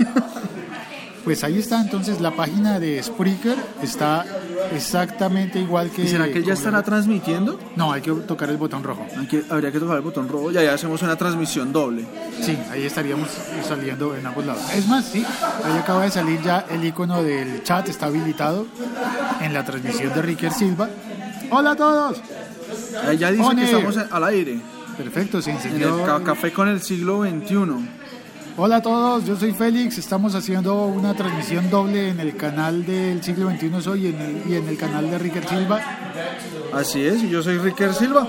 Pues 1.24 1.44
ahí 1.44 1.58
está 1.58 1.80
entonces 1.80 2.20
la 2.20 2.32
página 2.32 2.80
de 2.80 3.00
Spreaker, 3.02 3.56
está 3.82 4.24
exactamente 4.72 5.58
igual 5.58 5.90
que... 5.90 6.02
¿Y 6.02 6.08
será 6.08 6.28
que 6.30 6.42
ya 6.42 6.54
estará 6.54 6.82
transmitiendo? 6.82 7.58
No, 7.76 7.92
hay 7.92 8.00
que 8.02 8.10
tocar 8.12 8.48
el 8.50 8.56
botón 8.56 8.82
rojo. 8.82 9.06
Hay 9.18 9.26
que- 9.26 9.44
habría 9.50 9.70
que 9.72 9.78
tocar 9.80 9.96
el 9.96 10.02
botón 10.02 10.28
rojo 10.28 10.50
y 10.50 10.56
ahí 10.56 10.66
hacemos 10.66 11.02
una 11.02 11.16
transmisión 11.16 11.72
doble. 11.72 12.04
Sí, 12.40 12.58
ahí 12.70 12.84
estaríamos 12.84 13.28
saliendo 13.68 14.14
en 14.16 14.26
ambos 14.26 14.44
lados. 14.46 14.62
Es 14.74 14.86
más, 14.88 15.04
sí, 15.06 15.24
ahí 15.64 15.78
acaba 15.78 16.04
de 16.04 16.10
salir 16.10 16.40
ya 16.42 16.64
el 16.70 16.84
icono 16.84 17.22
del 17.22 17.62
chat, 17.62 17.88
está 17.88 18.06
habilitado 18.06 18.66
en 19.40 19.52
la 19.52 19.64
transmisión 19.64 20.12
de 20.14 20.22
Ricker 20.22 20.52
Silva. 20.52 20.88
Hola 21.50 21.72
a 21.72 21.76
todos. 21.76 22.20
Ahí 23.06 23.18
ya 23.18 23.30
dice 23.32 23.54
que 23.56 23.64
estamos 23.64 23.96
al 23.96 24.24
aire. 24.24 24.60
Perfecto, 24.96 25.40
se 25.40 25.50
En 25.50 25.80
el 25.82 26.04
ca- 26.04 26.22
café 26.22 26.52
con 26.52 26.68
el 26.68 26.80
siglo 26.82 27.22
XXI. 27.22 27.56
Hola 28.62 28.76
a 28.76 28.82
todos, 28.82 29.24
yo 29.24 29.36
soy 29.36 29.52
Félix, 29.52 29.96
estamos 29.96 30.34
haciendo 30.34 30.84
una 30.84 31.14
transmisión 31.14 31.70
doble 31.70 32.10
en 32.10 32.20
el 32.20 32.36
canal 32.36 32.84
del 32.84 33.22
siglo 33.22 33.48
XXI 33.48 33.80
Soy 33.80 34.04
y 34.04 34.08
en 34.08 34.20
el, 34.20 34.42
y 34.46 34.54
en 34.54 34.68
el 34.68 34.76
canal 34.76 35.10
de 35.10 35.18
Ricker 35.18 35.48
Silva. 35.48 35.80
Así 36.74 37.02
es, 37.02 37.22
y 37.22 37.30
yo 37.30 37.42
soy 37.42 37.56
Ricker 37.56 37.94
Silva. 37.94 38.28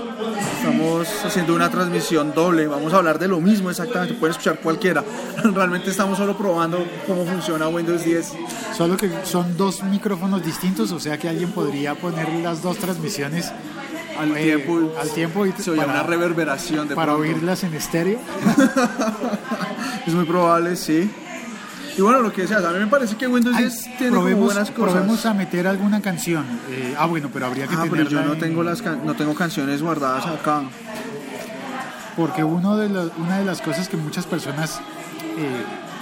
Estamos 0.56 1.06
haciendo 1.22 1.54
una 1.54 1.68
transmisión 1.68 2.32
doble. 2.32 2.66
Vamos 2.66 2.94
a 2.94 2.96
hablar 2.96 3.18
de 3.18 3.28
lo 3.28 3.42
mismo 3.42 3.68
exactamente. 3.68 4.14
Puede 4.14 4.30
escuchar 4.30 4.58
cualquiera. 4.60 5.04
Realmente 5.44 5.90
estamos 5.90 6.16
solo 6.16 6.34
probando 6.34 6.82
cómo 7.06 7.26
funciona 7.26 7.68
Windows 7.68 8.02
10. 8.02 8.32
Solo 8.74 8.96
que 8.96 9.10
son 9.24 9.58
dos 9.58 9.82
micrófonos 9.82 10.42
distintos, 10.42 10.92
o 10.92 10.98
sea 10.98 11.18
que 11.18 11.28
alguien 11.28 11.50
podría 11.50 11.94
poner 11.94 12.30
las 12.42 12.62
dos 12.62 12.78
transmisiones 12.78 13.52
Al 14.18 14.36
eh, 14.36 14.42
tiempo, 14.44 14.92
al 15.00 15.10
tiempo 15.10 15.46
y 15.46 15.52
se 15.52 15.70
oye 15.70 15.80
para- 15.80 15.92
una 15.94 16.02
reverberación 16.02 16.88
de 16.88 16.94
para 16.94 17.12
pronto. 17.14 17.22
oírlas 17.32 17.64
en 17.64 17.74
estéreo. 17.74 18.18
Es 20.06 20.14
muy 20.14 20.24
probable, 20.24 20.74
sí. 20.76 21.08
Y 21.96 22.00
bueno, 22.00 22.20
lo 22.20 22.32
que 22.32 22.42
decías, 22.42 22.64
a 22.64 22.70
mí 22.72 22.78
me 22.80 22.86
parece 22.88 23.16
que 23.16 23.26
Windows 23.28 23.54
Ay, 23.54 23.64
10 23.64 23.82
tiene 23.82 24.08
como 24.08 24.12
probemos, 24.22 24.44
buenas 24.46 24.70
cosas. 24.70 24.92
probemos 24.94 25.26
a 25.26 25.34
meter 25.34 25.66
alguna 25.66 26.00
canción. 26.00 26.44
Eh, 26.70 26.94
ah, 26.98 27.06
bueno, 27.06 27.28
pero 27.32 27.46
habría 27.46 27.66
que 27.68 27.74
Ah, 27.76 27.84
pero 27.88 28.02
yo 28.08 28.22
no 28.22 28.32
en- 28.32 28.38
tengo 28.40 28.62
las 28.62 28.82
can- 28.82 29.04
no 29.04 29.14
tengo 29.14 29.34
canciones 29.34 29.82
guardadas 29.82 30.26
acá. 30.26 30.62
Porque 32.16 32.42
uno 32.44 32.76
de 32.76 32.88
una 33.18 33.38
de 33.38 33.44
las 33.44 33.60
cosas 33.60 33.88
que 33.88 33.96
muchas 33.96 34.26
personas 34.26 34.80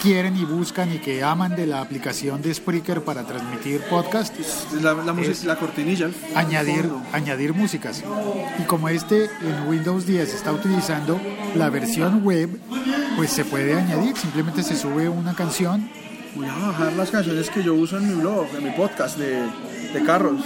quieren 0.02 0.37
y 0.37 0.44
buscan 0.44 0.92
y 0.94 0.99
que 0.99 1.22
aman 1.22 1.54
de 1.56 1.66
la 1.66 1.80
aplicación 1.82 2.40
de 2.40 2.54
Spreaker 2.54 3.02
para 3.02 3.25
transmitir 3.25 3.80
podcast 3.82 4.34
La, 4.80 4.96
Es 5.22 5.44
la 5.44 5.56
cortinilla. 5.56 6.08
añadir, 6.34 6.82
fondo. 6.82 7.02
añadir 7.12 7.52
músicas. 7.52 8.02
Y 8.58 8.62
como 8.62 8.88
este 8.88 9.25
en 9.25 9.68
Windows 9.68 10.06
10 10.06 10.34
está 10.34 10.52
utilizando 10.52 11.20
la 11.54 11.68
versión 11.68 12.22
web, 12.25 12.49
pues 13.16 13.30
se 13.30 13.44
puede 13.44 13.75
añadir, 13.75 14.16
simplemente 14.16 14.62
se 14.62 14.76
sube 14.76 15.08
una 15.08 15.34
canción. 15.34 15.90
Voy 16.34 16.46
a 16.46 16.54
bajar 16.54 16.92
las 16.94 17.10
canciones 17.10 17.50
que 17.50 17.62
yo 17.62 17.75
uso 17.75 17.99
en 17.99 18.08
mi 18.08 18.14
blog, 18.14 18.46
en 18.56 18.64
mi 18.64 18.70
podcast 18.70 19.18
de, 19.18 19.42
de 19.92 20.04
carros. 20.06 20.40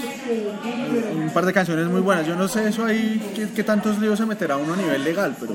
Un 1.14 1.30
par 1.30 1.44
de 1.44 1.52
canciones 1.52 1.86
muy 1.88 2.00
buenas. 2.00 2.26
Yo 2.26 2.34
no 2.34 2.48
sé 2.48 2.68
eso 2.68 2.84
ahí, 2.86 3.22
qué, 3.36 3.48
qué 3.54 3.62
tantos 3.62 3.98
líos 3.98 4.18
se 4.18 4.24
meterá 4.26 4.56
uno 4.56 4.72
a 4.72 4.76
nivel 4.76 5.04
legal, 5.04 5.36
pero 5.38 5.54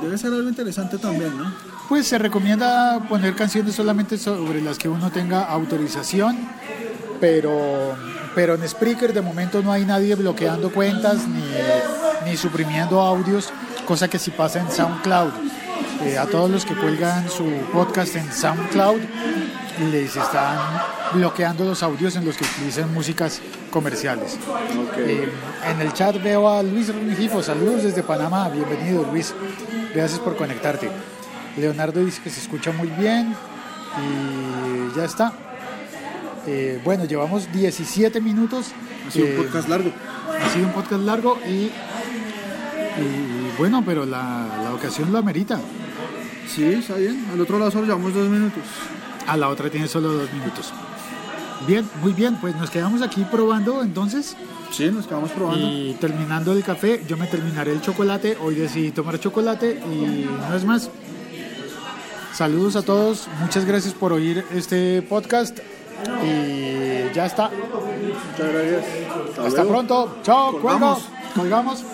debe 0.00 0.16
ser 0.16 0.32
algo 0.32 0.48
interesante 0.48 0.96
también, 0.96 1.36
¿no? 1.36 1.75
Pues 1.88 2.08
se 2.08 2.18
recomienda 2.18 3.00
poner 3.08 3.36
canciones 3.36 3.76
solamente 3.76 4.18
sobre 4.18 4.60
las 4.60 4.76
que 4.76 4.88
uno 4.88 5.10
tenga 5.12 5.44
autorización, 5.44 6.36
pero, 7.20 7.94
pero 8.34 8.54
en 8.54 8.68
Spreaker 8.68 9.12
de 9.12 9.22
momento 9.22 9.62
no 9.62 9.70
hay 9.70 9.84
nadie 9.84 10.16
bloqueando 10.16 10.72
cuentas 10.72 11.28
ni, 11.28 11.44
ni 12.28 12.36
suprimiendo 12.36 13.00
audios, 13.00 13.52
cosa 13.86 14.08
que 14.08 14.18
sí 14.18 14.32
pasa 14.32 14.60
en 14.60 14.70
SoundCloud. 14.70 15.30
Eh, 16.02 16.18
a 16.18 16.26
todos 16.26 16.50
los 16.50 16.64
que 16.64 16.74
cuelgan 16.74 17.28
su 17.30 17.44
podcast 17.72 18.16
en 18.16 18.32
SoundCloud 18.32 19.00
les 19.92 20.16
están 20.16 20.58
bloqueando 21.14 21.64
los 21.64 21.82
audios 21.82 22.16
en 22.16 22.24
los 22.24 22.36
que 22.36 22.44
utilizan 22.44 22.92
músicas 22.92 23.40
comerciales. 23.70 24.36
Eh, 24.96 25.28
en 25.70 25.80
el 25.80 25.92
chat 25.92 26.20
veo 26.20 26.48
a 26.48 26.62
Luis 26.62 26.88
Rengifo, 26.88 27.42
saludos 27.42 27.84
desde 27.84 28.02
Panamá, 28.02 28.48
bienvenido 28.48 29.06
Luis, 29.10 29.34
gracias 29.94 30.18
por 30.18 30.36
conectarte. 30.36 30.90
Leonardo 31.56 32.04
dice 32.04 32.20
que 32.22 32.30
se 32.30 32.40
escucha 32.40 32.72
muy 32.72 32.88
bien 32.88 33.34
y 34.02 34.96
ya 34.96 35.04
está. 35.04 35.32
Eh, 36.46 36.80
bueno, 36.84 37.04
llevamos 37.04 37.50
17 37.52 38.20
minutos. 38.20 38.66
Ha 39.06 39.10
sido 39.10 39.26
Eh, 39.26 39.36
un 39.38 39.44
podcast 39.44 39.68
largo. 39.68 39.90
ha 40.44 40.48
sido 40.52 40.66
un 40.66 40.72
podcast 40.72 41.02
largo 41.02 41.38
y, 41.46 41.70
y 43.00 43.52
bueno, 43.58 43.82
pero 43.84 44.04
la, 44.06 44.46
la 44.62 44.74
ocasión 44.74 45.12
lo 45.12 45.18
amerita. 45.18 45.58
Sí, 46.48 46.64
está 46.64 46.94
bien. 46.94 47.26
Al 47.32 47.40
otro 47.40 47.58
lado 47.58 47.70
solo 47.70 47.84
llevamos 47.86 48.14
dos 48.14 48.28
minutos. 48.28 48.62
A 49.26 49.36
la 49.36 49.48
otra 49.48 49.68
tiene 49.70 49.88
solo 49.88 50.12
dos 50.12 50.32
minutos. 50.32 50.72
Bien, 51.66 51.88
muy 52.02 52.12
bien, 52.12 52.36
pues 52.40 52.54
nos 52.56 52.70
quedamos 52.70 53.00
aquí 53.02 53.24
probando 53.30 53.82
entonces 53.82 54.36
Sí, 54.70 54.90
nos 54.90 55.06
quedamos 55.06 55.30
probando. 55.30 55.66
y 55.66 55.96
terminando 55.98 56.52
el 56.52 56.62
café, 56.62 57.02
yo 57.08 57.16
me 57.16 57.26
terminaré 57.28 57.72
el 57.72 57.80
chocolate, 57.80 58.36
hoy 58.42 58.56
decidí 58.56 58.90
tomar 58.90 59.18
chocolate 59.18 59.80
y 59.90 60.26
no 60.48 60.54
es 60.54 60.64
más. 60.64 60.90
Saludos 62.36 62.76
a 62.76 62.82
todos, 62.82 63.28
muchas 63.40 63.64
gracias 63.64 63.94
por 63.94 64.12
oír 64.12 64.44
este 64.52 65.00
podcast 65.00 65.58
y 66.22 67.10
ya 67.14 67.24
está. 67.24 67.48
Muchas 67.50 68.52
gracias. 68.52 68.84
Hasta 69.46 69.64
pronto, 69.64 70.18
chao, 70.22 70.50
cuelgo, 70.52 70.68
Colgamos. 70.68 71.08
colgamos. 71.34 71.84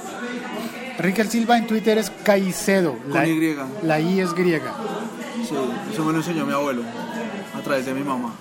Ricker 0.98 1.28
Silva 1.28 1.59
en 1.59 1.68
Twitter 1.68 1.96
es 1.96 2.11
Caicedo, 2.24 2.96
la, 3.09 3.24
Y. 3.24 3.57
la 3.85 4.00
I 4.00 4.18
es 4.18 4.35
griega. 4.35 4.74
Sí, 5.48 5.55
eso 5.92 6.05
me 6.05 6.11
lo 6.11 6.18
enseñó 6.18 6.44
mi 6.44 6.52
abuelo 6.52 6.83
a 7.57 7.61
través 7.61 7.87
de 7.87 7.94
mi 7.94 8.02
mamá. 8.02 8.35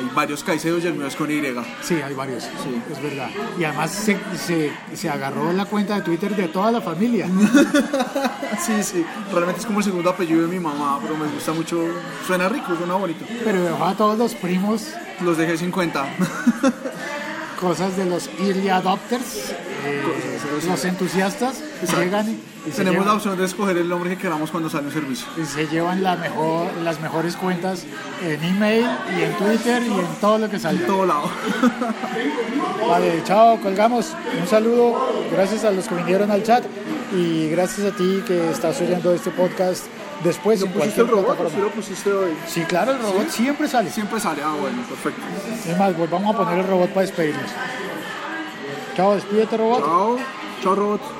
Hay 0.00 0.10
varios 0.14 0.42
caicedos 0.42 0.82
y 0.82 0.86
el 0.86 0.94
mío 0.94 1.06
es 1.06 1.14
con 1.14 1.30
Y. 1.30 1.42
Sí, 1.82 1.94
hay 1.96 2.14
varios, 2.14 2.44
Sí. 2.44 2.80
es 2.90 3.02
verdad. 3.02 3.28
Y 3.58 3.64
además 3.64 3.90
se, 3.90 4.16
se, 4.36 4.72
se 4.94 5.10
agarró 5.10 5.52
la 5.52 5.66
cuenta 5.66 5.96
de 5.96 6.02
Twitter 6.02 6.34
de 6.34 6.48
toda 6.48 6.72
la 6.72 6.80
familia. 6.80 7.26
Sí, 8.60 8.82
sí. 8.82 9.06
Realmente 9.32 9.60
es 9.60 9.66
como 9.66 9.78
el 9.78 9.84
segundo 9.84 10.10
apellido 10.10 10.42
de 10.42 10.48
mi 10.48 10.58
mamá, 10.60 10.98
pero 11.00 11.16
me 11.16 11.26
gusta 11.28 11.52
mucho. 11.52 11.82
Suena 12.26 12.46
rico, 12.46 12.76
suena 12.76 12.94
bonito. 12.94 13.24
Pero 13.42 13.62
dejó 13.62 13.84
a 13.86 13.94
todos 13.94 14.18
los 14.18 14.34
primos 14.34 14.88
Los 15.22 15.38
dejé 15.38 15.56
50. 15.56 16.04
cosas 17.60 17.96
de 17.96 18.06
los 18.06 18.28
early 18.38 18.68
adopters, 18.68 19.54
eh, 19.84 20.02
los 20.66 20.84
entusiastas, 20.84 21.62
llegan 21.98 22.38
y, 22.66 22.70
Tenemos 22.70 23.06
la 23.06 23.14
opción 23.14 23.38
de 23.38 23.44
escoger 23.46 23.76
el 23.78 23.88
nombre 23.88 24.10
que 24.10 24.18
queramos 24.18 24.50
cuando 24.50 24.68
sale 24.68 24.86
un 24.88 24.92
servicio. 24.92 25.26
y 25.40 25.44
se 25.46 25.66
llevan 25.66 26.02
la 26.02 26.16
mejor, 26.16 26.66
las 26.82 27.00
mejores 27.00 27.36
cuentas 27.36 27.84
en 28.22 28.42
email 28.44 28.86
y 29.18 29.22
en 29.22 29.32
Twitter 29.34 29.82
y 29.82 29.90
en 29.92 30.06
todo 30.20 30.38
lo 30.38 30.48
que 30.50 30.56
En 30.56 30.62
salga. 30.62 30.86
todo 30.86 31.06
lado. 31.06 31.30
Vale, 32.88 33.22
chao, 33.24 33.58
colgamos. 33.60 34.12
Un 34.40 34.46
saludo, 34.46 35.08
gracias 35.32 35.64
a 35.64 35.70
los 35.70 35.86
que 35.86 35.94
vinieron 35.94 36.30
al 36.30 36.42
chat 36.42 36.64
y 37.16 37.48
gracias 37.50 37.92
a 37.92 37.96
ti 37.96 38.22
que 38.26 38.50
estás 38.50 38.80
oyendo 38.80 39.12
este 39.14 39.30
podcast 39.30 39.84
después 40.24 40.60
¿Lo 40.60 40.66
en 40.66 40.72
pusiste 40.72 41.00
el 41.00 41.08
robot? 41.08 41.50
¿Sí 41.50 41.56
lo 41.60 41.70
pusiste 41.70 42.12
hoy? 42.12 42.32
Sí, 42.46 42.60
claro, 42.62 42.92
el 42.92 42.98
robot 42.98 43.28
siempre 43.30 43.68
sale. 43.68 43.90
Siempre 43.90 44.20
sale. 44.20 44.42
Ah, 44.44 44.54
bueno, 44.60 44.82
perfecto. 44.82 45.22
Es 45.66 45.78
más, 45.78 45.92
pues 45.94 46.10
vamos 46.10 46.34
a 46.34 46.38
poner 46.38 46.58
el 46.58 46.66
robot 46.66 46.90
para 46.90 47.06
despedirnos. 47.06 47.50
Čau, 48.96 49.14
es 49.14 49.24
Pieter 49.24 49.60
Roth. 49.60 49.84
Čau, 49.84 50.18
čau 50.62 50.74
Roth. 50.74 51.19